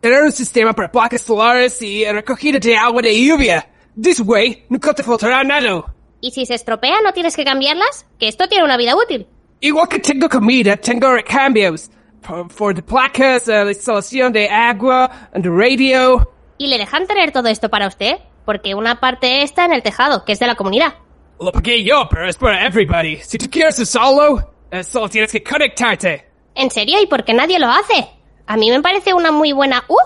Tener 0.00 0.22
un 0.22 0.32
sistema 0.32 0.72
para 0.72 0.90
placas 0.90 1.22
solares 1.22 1.80
y 1.82 2.04
recogida 2.04 2.58
de 2.58 2.76
agua 2.76 3.02
de 3.02 3.24
lluvia. 3.24 3.68
This 4.00 4.20
way, 4.20 4.64
nunca 4.68 4.94
te 4.94 5.02
faltará 5.02 5.42
nada. 5.42 5.92
Y 6.20 6.30
si 6.30 6.46
se 6.46 6.54
estropea, 6.54 7.00
¿no 7.02 7.12
tienes 7.12 7.34
que 7.34 7.44
cambiarlas? 7.44 8.06
Que 8.18 8.28
esto 8.28 8.46
tiene 8.48 8.64
una 8.64 8.76
vida 8.76 8.94
útil. 8.94 9.26
Igual 9.60 9.88
que 9.88 9.98
tengo 9.98 10.28
comida, 10.28 10.76
tengo 10.76 11.12
recambios. 11.12 11.90
For, 12.22 12.48
for 12.48 12.74
the 12.74 12.82
placas, 12.82 13.48
uh, 13.48 13.64
la 13.64 13.70
instalación 13.70 14.32
de 14.32 14.48
agua, 14.48 15.10
and 15.34 15.42
the 15.42 15.50
radio. 15.50 16.30
¿Y 16.58 16.68
le 16.68 16.78
dejan 16.78 17.08
tener 17.08 17.32
todo 17.32 17.48
esto 17.48 17.68
para 17.70 17.88
usted? 17.88 18.18
Porque 18.44 18.74
una 18.76 19.00
parte 19.00 19.42
está 19.42 19.64
en 19.64 19.72
el 19.72 19.82
tejado, 19.82 20.24
que 20.24 20.32
es 20.32 20.38
de 20.38 20.46
la 20.46 20.54
comunidad. 20.54 20.94
Lo 21.40 21.50
pagué 21.50 21.82
yo, 21.82 22.08
pero 22.08 22.28
es 22.28 22.36
para 22.36 22.66
everybody. 22.66 23.16
Si 23.16 23.36
tú 23.36 23.46
quieres 23.50 23.78
usarlo, 23.80 24.52
eh, 24.70 24.84
solo 24.84 25.08
tienes 25.08 25.32
que 25.32 25.42
conectarte. 25.42 26.24
¿En 26.54 26.70
serio? 26.70 27.00
¿Y 27.02 27.06
por 27.06 27.24
qué 27.24 27.34
nadie 27.34 27.58
lo 27.58 27.68
hace? 27.68 28.08
A 28.46 28.56
mí 28.56 28.70
me 28.70 28.80
parece 28.80 29.12
una 29.12 29.32
muy 29.32 29.52
buena... 29.52 29.84
¡Uh! 29.88 29.98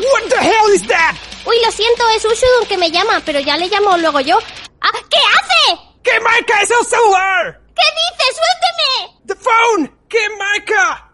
What 0.00 0.28
the 0.30 0.36
hell 0.38 0.68
is 0.74 0.86
that? 0.88 1.14
Uy, 1.46 1.56
lo 1.64 1.70
siento, 1.72 2.08
es 2.10 2.24
Ushudun 2.24 2.66
que 2.68 2.76
me 2.78 2.90
llama, 2.90 3.20
pero 3.24 3.40
ya 3.40 3.56
le 3.56 3.66
llamo 3.68 3.96
luego 3.98 4.20
yo. 4.20 4.38
¡Ah! 4.80 4.90
¿Qué 5.10 5.18
hace? 5.18 5.80
¿Qué 6.02 6.18
marca 6.20 6.62
es 6.62 6.70
el 6.70 6.86
celular? 6.86 7.60
¿Qué 7.74 7.82
dice? 8.00 8.40
¡Suélteme! 8.40 9.20
The 9.26 9.34
phone. 9.36 9.98
¿Qué 10.08 10.28
marca? 10.38 11.06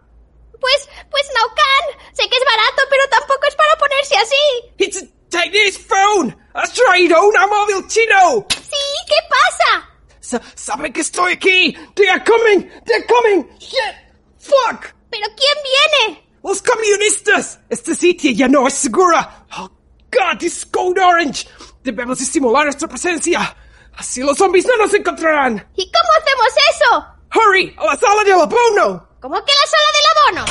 Pues, 0.61 0.89
pues 1.11 1.23
Naucan. 1.35 2.01
Sé 2.15 2.29
que 2.29 2.37
es 2.37 2.45
barato, 2.45 2.83
pero 2.89 3.09
tampoco 3.09 3.41
es 3.49 3.55
para 3.57 3.77
ponerse 3.77 4.17
así. 4.17 4.37
It's 4.79 5.03
a 5.03 5.07
Chinese 5.31 5.79
phone. 5.79 6.37
¿Has 6.55 6.73
traído 6.73 7.23
una 7.29 7.47
móvil 7.47 7.87
chino? 7.89 8.47
Sí, 8.51 9.05
¿qué 9.07 9.17
pasa? 9.29 9.91
Sa- 10.21 10.43
¿Saben 10.55 10.93
que 10.93 11.01
estoy 11.03 11.33
aquí? 11.35 11.77
They 11.95 12.09
are 12.09 12.25
coming. 12.25 12.69
They're 12.85 13.07
coming. 13.07 13.47
Shit. 13.59 13.95
Fuck. 14.39 14.95
¿Pero 15.11 15.27
quién 15.37 15.57
viene? 15.63 16.26
Los 16.47 16.63
comunistas. 16.63 17.59
Este 17.69 17.93
sitio 17.97 18.31
ya 18.31 18.47
no 18.47 18.69
es 18.69 18.75
segura. 18.75 19.47
Oh, 19.59 19.69
God, 20.13 20.39
this 20.39 20.65
code 20.67 21.01
orange. 21.01 21.49
Debemos 21.83 22.21
estimular 22.21 22.63
nuestra 22.63 22.87
presencia. 22.87 23.57
Así 23.97 24.23
los 24.23 24.39
zombies 24.39 24.65
no 24.65 24.77
nos 24.77 24.95
encontrarán. 24.95 25.55
¿Y 25.75 25.91
cómo 25.91 26.09
hacemos 26.21 26.47
eso? 26.71 27.05
Hurry, 27.35 27.75
a 27.77 27.87
la 27.87 27.97
sala 27.97 28.23
del 28.23 28.35
abono. 28.35 29.09
¿Cómo 29.21 29.45
que 29.45 29.53
la 29.61 29.67
sala 29.67 29.91
del 29.97 30.07
abono? 30.15 30.45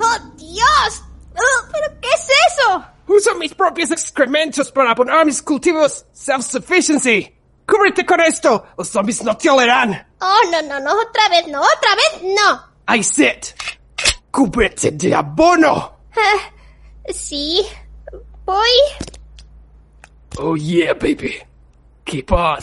¡Oh, 0.00 0.18
Dios! 0.36 1.02
Ugh, 1.32 1.68
¿Pero 1.72 2.00
qué 2.00 2.08
es 2.08 2.28
eso? 2.48 2.82
Uso 3.08 3.34
mis 3.34 3.54
propios 3.54 3.90
excrementos 3.90 4.72
para 4.72 4.92
abonar 4.92 5.26
mis 5.26 5.42
cultivos. 5.42 6.06
Self-sufficiency. 6.14 7.36
Cúbrete 7.66 8.06
con 8.06 8.22
esto. 8.22 8.68
Los 8.78 8.88
zombies 8.88 9.22
no 9.22 9.36
te 9.36 9.50
olerán. 9.50 10.14
Oh, 10.22 10.40
no, 10.50 10.62
no, 10.62 10.80
no, 10.80 10.92
otra 10.98 11.28
vez 11.28 11.46
no, 11.48 11.60
otra 11.60 11.94
vez 11.94 12.22
no. 12.22 12.69
I 12.88 13.02
said. 13.02 13.46
Cúbrete 14.32 14.90
de 14.92 15.14
abono. 15.14 15.92
Ah, 16.16 16.52
sí, 17.12 17.66
voy. 18.44 18.68
Oh 20.38 20.54
yeah, 20.56 20.92
baby. 20.94 21.42
Keep 22.04 22.32
on. 22.32 22.60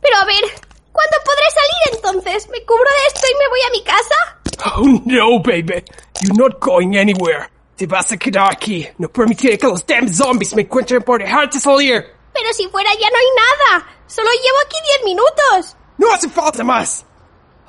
Pero 0.00 0.16
a 0.16 0.24
ver, 0.24 0.44
¿cuándo 0.92 1.16
podré 1.24 1.50
salir 1.50 1.96
entonces? 1.96 2.48
¿Me 2.50 2.64
cubro 2.64 2.84
de 2.84 3.06
esto 3.14 3.26
y 3.30 3.38
me 3.38 3.48
voy 3.48 3.60
a 3.66 3.70
mi 3.70 3.82
casa? 3.84 4.14
Oh 4.76 5.02
no, 5.04 5.40
baby. 5.42 5.84
You're 6.22 6.36
not 6.36 6.60
going 6.60 6.96
anywhere. 6.96 7.48
Te 7.76 7.86
vas 7.86 8.10
a 8.12 8.16
quedar 8.16 8.52
aquí. 8.52 8.88
No 8.98 9.08
permitiré 9.08 9.56
que 9.58 9.66
los 9.66 9.86
damn 9.86 10.08
zombies 10.08 10.54
me 10.54 10.62
encuentren 10.62 11.02
por 11.02 11.20
dejarte 11.20 11.60
salir. 11.60 12.04
Pero 12.32 12.52
si 12.52 12.66
fuera 12.68 12.90
ya 12.94 13.08
no 13.10 13.16
hay 13.16 13.26
nada. 13.36 13.86
Solo 14.06 14.28
llevo 14.30 14.58
aquí 14.66 14.76
diez 14.84 15.04
minutos. 15.04 15.76
No 15.98 16.12
hace 16.12 16.28
falta 16.28 16.64
más. 16.64 17.04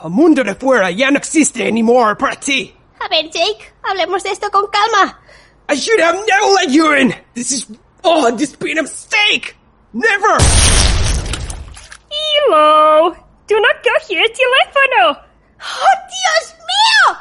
El 0.02 0.12
mundo 0.12 0.44
de 0.44 0.56
fuera 0.56 0.92
ya 0.92 1.12
no 1.12 1.18
existe 1.18 1.68
anymore 1.68 2.16
para 2.16 2.40
ti. 2.40 2.74
A 3.02 3.10
ver, 3.10 3.30
Jake, 3.30 3.74
hablemos 3.84 4.24
de 4.24 4.32
esto 4.32 4.50
con 4.50 4.68
calma. 4.68 5.20
I 5.70 5.76
should 5.76 6.00
have 6.00 6.18
never 6.26 6.54
let 6.54 6.70
you 6.70 6.94
in. 6.94 7.14
This 7.34 7.52
is 7.52 7.68
oh, 8.04 8.32
this 8.32 8.56
been 8.58 8.78
a 8.78 8.84
mistake. 8.84 9.56
Never. 9.92 10.38
Hello. 12.10 13.14
Do 13.46 13.60
not 13.60 13.84
coger 13.84 14.24
el 14.24 14.32
teléfono. 14.32 15.20
¡Oh, 15.60 15.96
Dios 16.08 16.56
mío! 16.70 17.18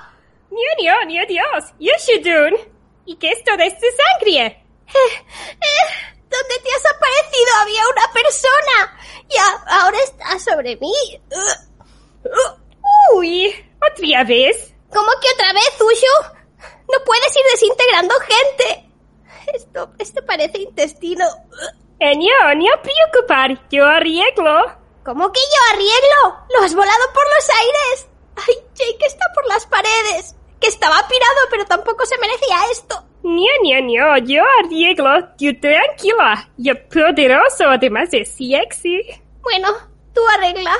Niño, 0.50 1.04
niño, 1.06 1.22
Dios. 1.26 1.72
Yoshidun. 1.80 2.54
¿Y 3.06 3.16
qué 3.16 3.32
es 3.32 3.42
toda 3.42 3.64
esta 3.64 3.86
sangre? 3.90 4.46
Eh, 4.46 4.64
eh, 4.88 5.86
¿Dónde 6.30 6.54
te 6.62 6.70
has 6.70 6.86
aparecido? 6.94 7.50
Había 7.60 7.82
una 7.88 8.12
persona. 8.12 8.98
Y 9.28 9.36
ahora 9.68 9.98
está 10.04 10.38
sobre 10.38 10.76
mí. 10.76 10.92
Uh, 11.30 12.28
uh. 12.28 12.67
Uy, 13.14 13.54
otra 13.76 14.24
vez. 14.24 14.74
¿Cómo 14.90 15.08
que 15.20 15.28
otra 15.34 15.52
vez, 15.52 15.70
Ushu? 15.80 16.38
No 16.90 17.04
puedes 17.04 17.36
ir 17.36 17.42
desintegrando 17.52 18.14
gente. 18.20 18.90
Esto, 19.54 19.92
esto 19.98 20.24
parece 20.26 20.62
intestino. 20.62 21.24
Eh, 22.00 22.14
no, 22.16 22.54
no 22.54 22.82
preocupar. 22.82 23.68
Yo 23.70 23.84
arreglo. 23.84 24.78
¿Cómo 25.04 25.32
que 25.32 25.40
yo 25.40 25.74
arreglo? 25.74 26.46
¿Lo 26.54 26.64
has 26.64 26.74
volado 26.74 27.04
por 27.14 27.24
los 27.34 27.50
aires? 27.50 28.08
Ay, 28.36 28.54
Jake 28.74 29.06
está 29.06 29.24
por 29.34 29.46
las 29.46 29.66
paredes. 29.66 30.34
Que 30.60 30.68
estaba 30.68 30.96
pirado, 31.08 31.40
pero 31.50 31.64
tampoco 31.66 32.04
se 32.04 32.18
merecía 32.18 32.56
esto. 32.72 33.04
No, 33.22 33.42
no, 33.62 33.80
no. 33.80 34.18
Yo 34.18 34.42
arreglo. 34.64 35.28
Tú 35.38 35.46
tranquila. 35.60 36.48
Yo 36.56 36.74
poderoso, 36.88 37.64
además 37.68 38.10
de 38.10 38.24
sexy. 38.24 39.02
Bueno, 39.40 39.68
tú 40.14 40.20
arregla. 40.34 40.74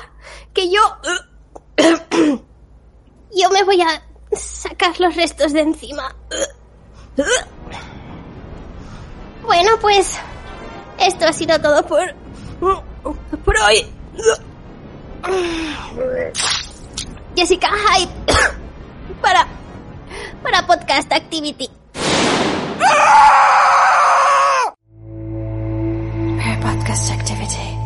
Que 0.53 0.71
yo... 0.71 0.81
Yo 1.79 3.51
me 3.51 3.63
voy 3.65 3.81
a 3.81 4.03
sacar 4.33 4.99
los 5.01 5.15
restos 5.15 5.53
de 5.53 5.61
encima. 5.61 6.15
Bueno, 9.43 9.71
pues... 9.81 10.19
Esto 10.99 11.27
ha 11.27 11.33
sido 11.33 11.61
todo 11.61 11.87
por... 11.87 12.13
Por 12.61 13.55
hoy. 13.61 13.87
Jessica 17.37 17.69
Hyde. 17.69 18.11
Para... 19.23 19.47
Para 20.43 20.67
Podcast 20.67 21.13
Activity. 21.13 21.71
Rare 26.37 26.61
Podcast 26.61 27.11
Activity. 27.13 27.77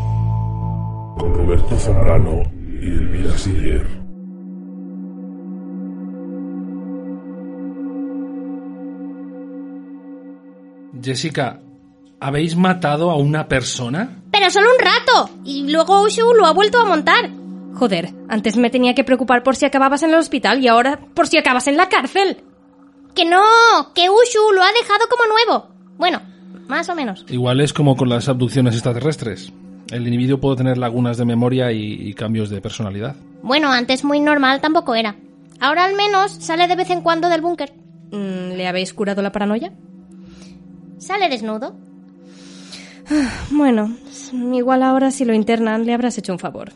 Con 1.18 1.34
Roberto 1.34 1.78
Zambrano 1.78 2.61
y 2.82 2.86
Elvira 2.86 3.38
Siller. 3.38 3.86
Jessica, 11.00 11.60
¿habéis 12.20 12.56
matado 12.56 13.10
a 13.10 13.16
una 13.16 13.46
persona? 13.46 14.22
Pero 14.32 14.50
solo 14.50 14.68
un 14.70 14.84
rato. 14.84 15.30
Y 15.44 15.70
luego 15.70 16.02
Ushu 16.02 16.34
lo 16.34 16.46
ha 16.46 16.52
vuelto 16.52 16.80
a 16.80 16.84
montar. 16.84 17.30
Joder, 17.74 18.12
antes 18.28 18.56
me 18.56 18.70
tenía 18.70 18.94
que 18.94 19.04
preocupar 19.04 19.42
por 19.42 19.56
si 19.56 19.64
acababas 19.64 20.02
en 20.02 20.10
el 20.10 20.16
hospital 20.16 20.62
y 20.62 20.68
ahora 20.68 21.00
por 21.14 21.28
si 21.28 21.38
acabas 21.38 21.68
en 21.68 21.76
la 21.76 21.88
cárcel. 21.88 22.42
Que 23.14 23.24
no, 23.24 23.42
que 23.94 24.10
Ushu 24.10 24.52
lo 24.54 24.62
ha 24.62 24.72
dejado 24.72 25.06
como 25.08 25.24
nuevo. 25.26 25.68
Bueno, 25.98 26.20
más 26.66 26.88
o 26.88 26.94
menos. 26.96 27.24
Igual 27.28 27.60
es 27.60 27.72
como 27.72 27.96
con 27.96 28.08
las 28.08 28.28
abducciones 28.28 28.74
extraterrestres. 28.74 29.52
El 29.92 30.04
individuo 30.06 30.38
puede 30.40 30.56
tener 30.56 30.78
lagunas 30.78 31.16
de 31.18 31.24
memoria 31.24 31.70
y, 31.70 31.92
y 32.08 32.14
cambios 32.14 32.50
de 32.50 32.60
personalidad. 32.60 33.14
Bueno, 33.42 33.70
antes 33.70 34.04
muy 34.04 34.20
normal 34.20 34.60
tampoco 34.60 34.94
era. 34.94 35.16
Ahora 35.60 35.84
al 35.84 35.94
menos 35.94 36.32
sale 36.32 36.66
de 36.66 36.76
vez 36.76 36.90
en 36.90 37.02
cuando 37.02 37.28
del 37.28 37.40
búnker. 37.42 37.72
Mm, 38.10 38.56
¿Le 38.56 38.66
habéis 38.66 38.92
curado 38.94 39.22
la 39.22 39.32
paranoia? 39.32 39.72
Sale 40.98 41.28
desnudo. 41.28 41.74
Bueno, 43.50 43.94
igual 44.54 44.82
ahora 44.82 45.10
si 45.10 45.24
lo 45.24 45.34
internan 45.34 45.84
le 45.84 45.92
habrás 45.92 46.16
hecho 46.18 46.32
un 46.32 46.38
favor. 46.38 46.72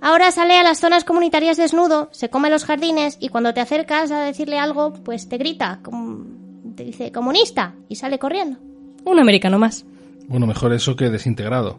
Ahora 0.00 0.30
sale 0.30 0.56
a 0.58 0.62
las 0.62 0.78
zonas 0.80 1.04
comunitarias 1.04 1.56
desnudo, 1.56 2.08
se 2.12 2.30
come 2.30 2.50
los 2.50 2.64
jardines 2.64 3.16
y 3.20 3.28
cuando 3.28 3.52
te 3.52 3.60
acercas 3.60 4.10
a 4.10 4.20
decirle 4.20 4.58
algo, 4.58 4.92
pues 4.92 5.28
te 5.28 5.38
grita, 5.38 5.80
como- 5.82 6.24
te 6.76 6.84
dice 6.84 7.10
comunista 7.12 7.74
y 7.88 7.96
sale 7.96 8.18
corriendo. 8.18 8.58
Un 9.04 9.18
americano 9.18 9.58
más. 9.58 9.84
Bueno, 10.28 10.46
mejor 10.46 10.72
eso 10.72 10.94
que 10.96 11.10
desintegrado. 11.10 11.78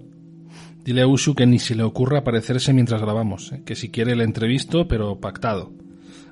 Dile 0.84 1.02
a 1.02 1.08
Ushu 1.08 1.36
que 1.36 1.46
ni 1.46 1.60
se 1.60 1.76
le 1.76 1.84
ocurra 1.84 2.20
aparecerse 2.20 2.74
mientras 2.74 3.02
grabamos, 3.02 3.52
¿eh? 3.52 3.62
que 3.66 3.76
si 3.76 3.90
quiere 3.90 4.16
le 4.16 4.24
entrevisto, 4.24 4.88
pero 4.88 5.20
pactado. 5.20 5.72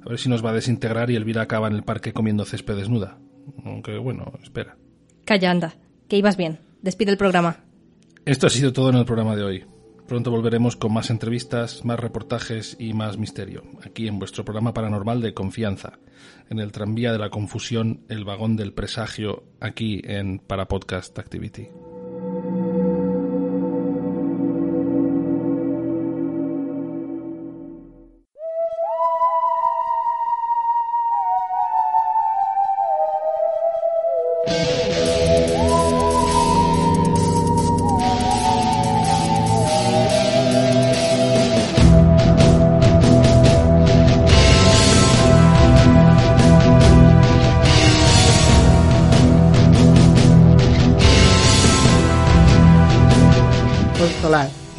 A 0.05 0.09
ver 0.09 0.19
si 0.19 0.29
nos 0.29 0.43
va 0.43 0.51
a 0.51 0.53
desintegrar 0.53 1.11
y 1.11 1.15
Elvira 1.15 1.41
acaba 1.41 1.67
en 1.67 1.73
el 1.73 1.83
parque 1.83 2.13
comiendo 2.13 2.45
césped 2.45 2.75
desnuda. 2.75 3.17
Aunque 3.65 3.97
bueno, 3.97 4.33
espera. 4.41 4.77
Calla, 5.25 5.51
anda, 5.51 5.75
que 6.07 6.17
ibas 6.17 6.37
bien. 6.37 6.59
Despide 6.81 7.11
el 7.11 7.17
programa. 7.17 7.65
Esto 8.25 8.47
ha 8.47 8.49
sido 8.49 8.73
todo 8.73 8.89
en 8.89 8.95
el 8.95 9.05
programa 9.05 9.35
de 9.35 9.43
hoy. 9.43 9.65
Pronto 10.07 10.31
volveremos 10.31 10.77
con 10.77 10.93
más 10.93 11.09
entrevistas, 11.09 11.83
más 11.83 11.99
reportajes 11.99 12.77
y 12.79 12.93
más 12.93 13.17
misterio, 13.17 13.63
aquí 13.83 14.07
en 14.07 14.19
vuestro 14.19 14.45
programa 14.45 14.73
paranormal 14.73 15.19
de 15.19 15.33
confianza, 15.33 15.99
en 16.49 16.59
el 16.59 16.71
tranvía 16.71 17.11
de 17.11 17.19
la 17.19 17.29
confusión, 17.29 18.05
el 18.07 18.23
vagón 18.23 18.55
del 18.55 18.71
presagio, 18.71 19.43
aquí 19.59 20.01
en 20.05 20.39
Para 20.39 20.69
Podcast 20.69 21.19
Activity. 21.19 21.67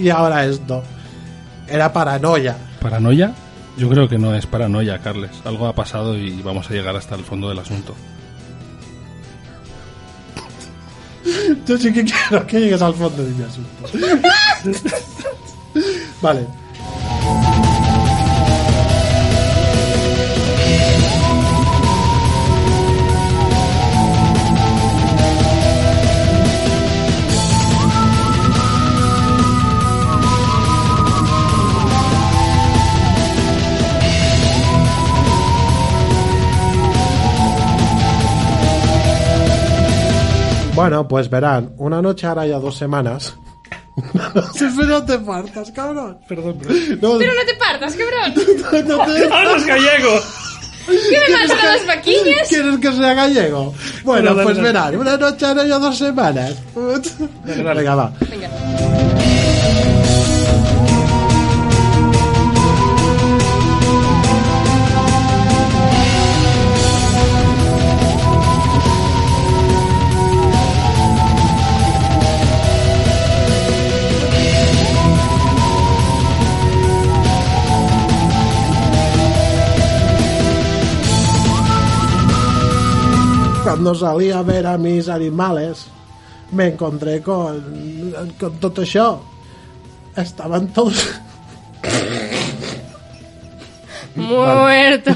Y 0.08 0.10
ahora 0.10 0.44
esto. 0.46 0.82
Era 1.68 1.92
paranoia. 1.92 2.56
¿Paranoia? 2.80 3.34
Yo 3.76 3.90
creo 3.90 4.08
que 4.08 4.18
no 4.18 4.34
es 4.34 4.46
paranoia, 4.46 4.98
Carles. 4.98 5.30
Algo 5.44 5.66
ha 5.66 5.74
pasado 5.74 6.16
y 6.16 6.40
vamos 6.42 6.70
a 6.70 6.72
llegar 6.72 6.96
hasta 6.96 7.14
el 7.14 7.24
fondo 7.24 7.50
del 7.50 7.58
asunto. 7.58 7.94
Yo 11.66 11.76
sí 11.76 11.92
que 11.92 12.04
quiero 12.04 12.46
que 12.46 12.58
llegues 12.58 12.80
al 12.80 12.94
fondo 12.94 13.22
de 13.22 13.30
mi 13.30 13.44
asunto. 13.44 13.84
vale. 16.22 16.46
Bueno, 40.80 41.08
pues 41.08 41.28
verán, 41.28 41.72
una 41.78 42.00
noche 42.00 42.26
ahora 42.26 42.46
ya 42.46 42.58
dos 42.58 42.76
semanas. 42.76 43.34
Siempre 44.54 44.86
no 44.86 45.04
te 45.04 45.18
partas, 45.18 45.70
cabrón. 45.72 46.18
Perdón. 46.28 46.58
No, 47.02 47.18
Pero 47.18 47.32
no 47.34 47.44
te 47.46 47.54
partas, 47.58 47.94
cabrón. 47.96 48.86
no 48.88 49.04
te- 49.04 49.28
¡Ah, 49.32 49.44
los 49.44 49.66
gallegos! 49.66 50.22
¿Qué 50.86 51.18
me 51.28 51.34
pasa 51.36 51.54
con 51.60 51.66
las 51.66 51.86
vaquillas? 51.86 52.48
¿Quieres 52.48 52.78
que 52.78 52.92
sea 52.92 53.12
gallego? 53.14 53.74
Bueno, 54.04 54.34
pues 54.42 54.58
verán, 54.58 54.96
una 54.96 55.18
noche 55.18 55.44
ahora 55.44 55.66
ya 55.66 55.78
dos 55.78 55.98
semanas. 55.98 56.54
Venga, 57.44 57.94
va. 57.94 58.12
Venga. 58.30 58.48
Cuando 83.78 83.94
salí 83.94 84.32
a 84.32 84.42
ver 84.42 84.66
a 84.66 84.76
mis 84.76 85.08
animales, 85.08 85.86
me 86.50 86.66
encontré 86.66 87.22
con, 87.22 87.62
con 88.36 88.58
todo 88.58 88.82
això. 88.82 89.20
Estaban 90.16 90.66
todos... 90.74 90.98
Muertos. 94.16 95.14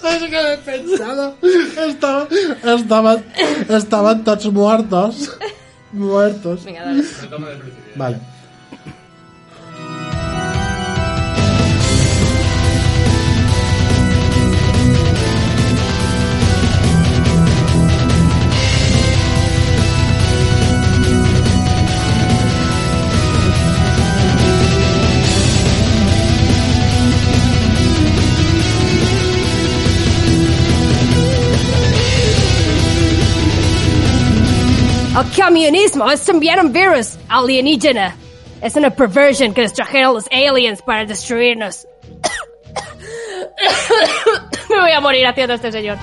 ¿Sabes 0.00 0.30
qué 0.30 0.54
he 0.54 0.56
pensado? 0.64 1.36
Estaban, 1.76 2.28
estaban, 2.64 3.24
estaban 3.68 4.24
todos 4.24 4.50
muertos. 4.50 5.30
Muertos. 5.92 6.64
Venga, 6.64 6.86
dale. 6.86 7.04
Vale. 7.96 8.18
El 35.18 35.24
comunismo 35.34 36.08
es 36.12 36.24
también 36.24 36.60
un 36.60 36.72
virus 36.72 37.18
alienígena. 37.28 38.14
Es 38.62 38.76
una 38.76 38.90
perversión 38.90 39.52
que 39.52 39.62
nos 39.62 39.72
trajeron 39.72 40.14
los 40.14 40.26
aliens 40.30 40.80
para 40.80 41.04
destruirnos. 41.06 41.88
Me 44.70 44.80
voy 44.80 44.92
a 44.92 45.00
morir 45.00 45.26
haciendo 45.26 45.54
este 45.54 45.72
señor. 45.72 45.98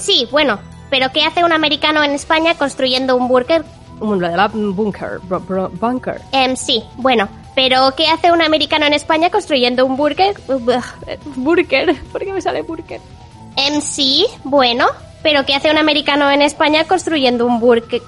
Sí, 0.00 0.28
bueno, 0.30 0.58
pero 0.90 1.10
¿qué 1.12 1.24
hace 1.24 1.44
un 1.44 1.52
americano 1.52 2.02
en 2.02 2.12
España 2.12 2.54
construyendo 2.56 3.16
un 3.16 3.28
búnker? 3.28 3.64
Un 4.00 4.18
bunker. 5.78 6.20
Em, 6.32 6.56
sí, 6.56 6.82
bueno, 6.96 7.28
pero 7.54 7.94
¿qué 7.96 8.06
hace 8.08 8.32
un 8.32 8.42
americano 8.42 8.86
en 8.86 8.94
España 8.94 9.30
construyendo 9.30 9.84
un 9.84 9.96
búnker? 9.96 10.34
Burger. 11.36 11.94
¿Por 12.12 12.24
qué 12.24 12.32
me 12.32 12.40
sale 12.40 12.62
burger? 12.62 13.00
Em, 13.56 13.80
sí, 13.80 14.26
bueno, 14.44 14.86
pero 15.22 15.44
¿qué 15.44 15.54
hace 15.54 15.70
un 15.70 15.78
americano 15.78 16.30
en 16.30 16.42
España 16.42 16.84
construyendo 16.84 17.46
un 17.46 17.60
búnker? 17.60 18.02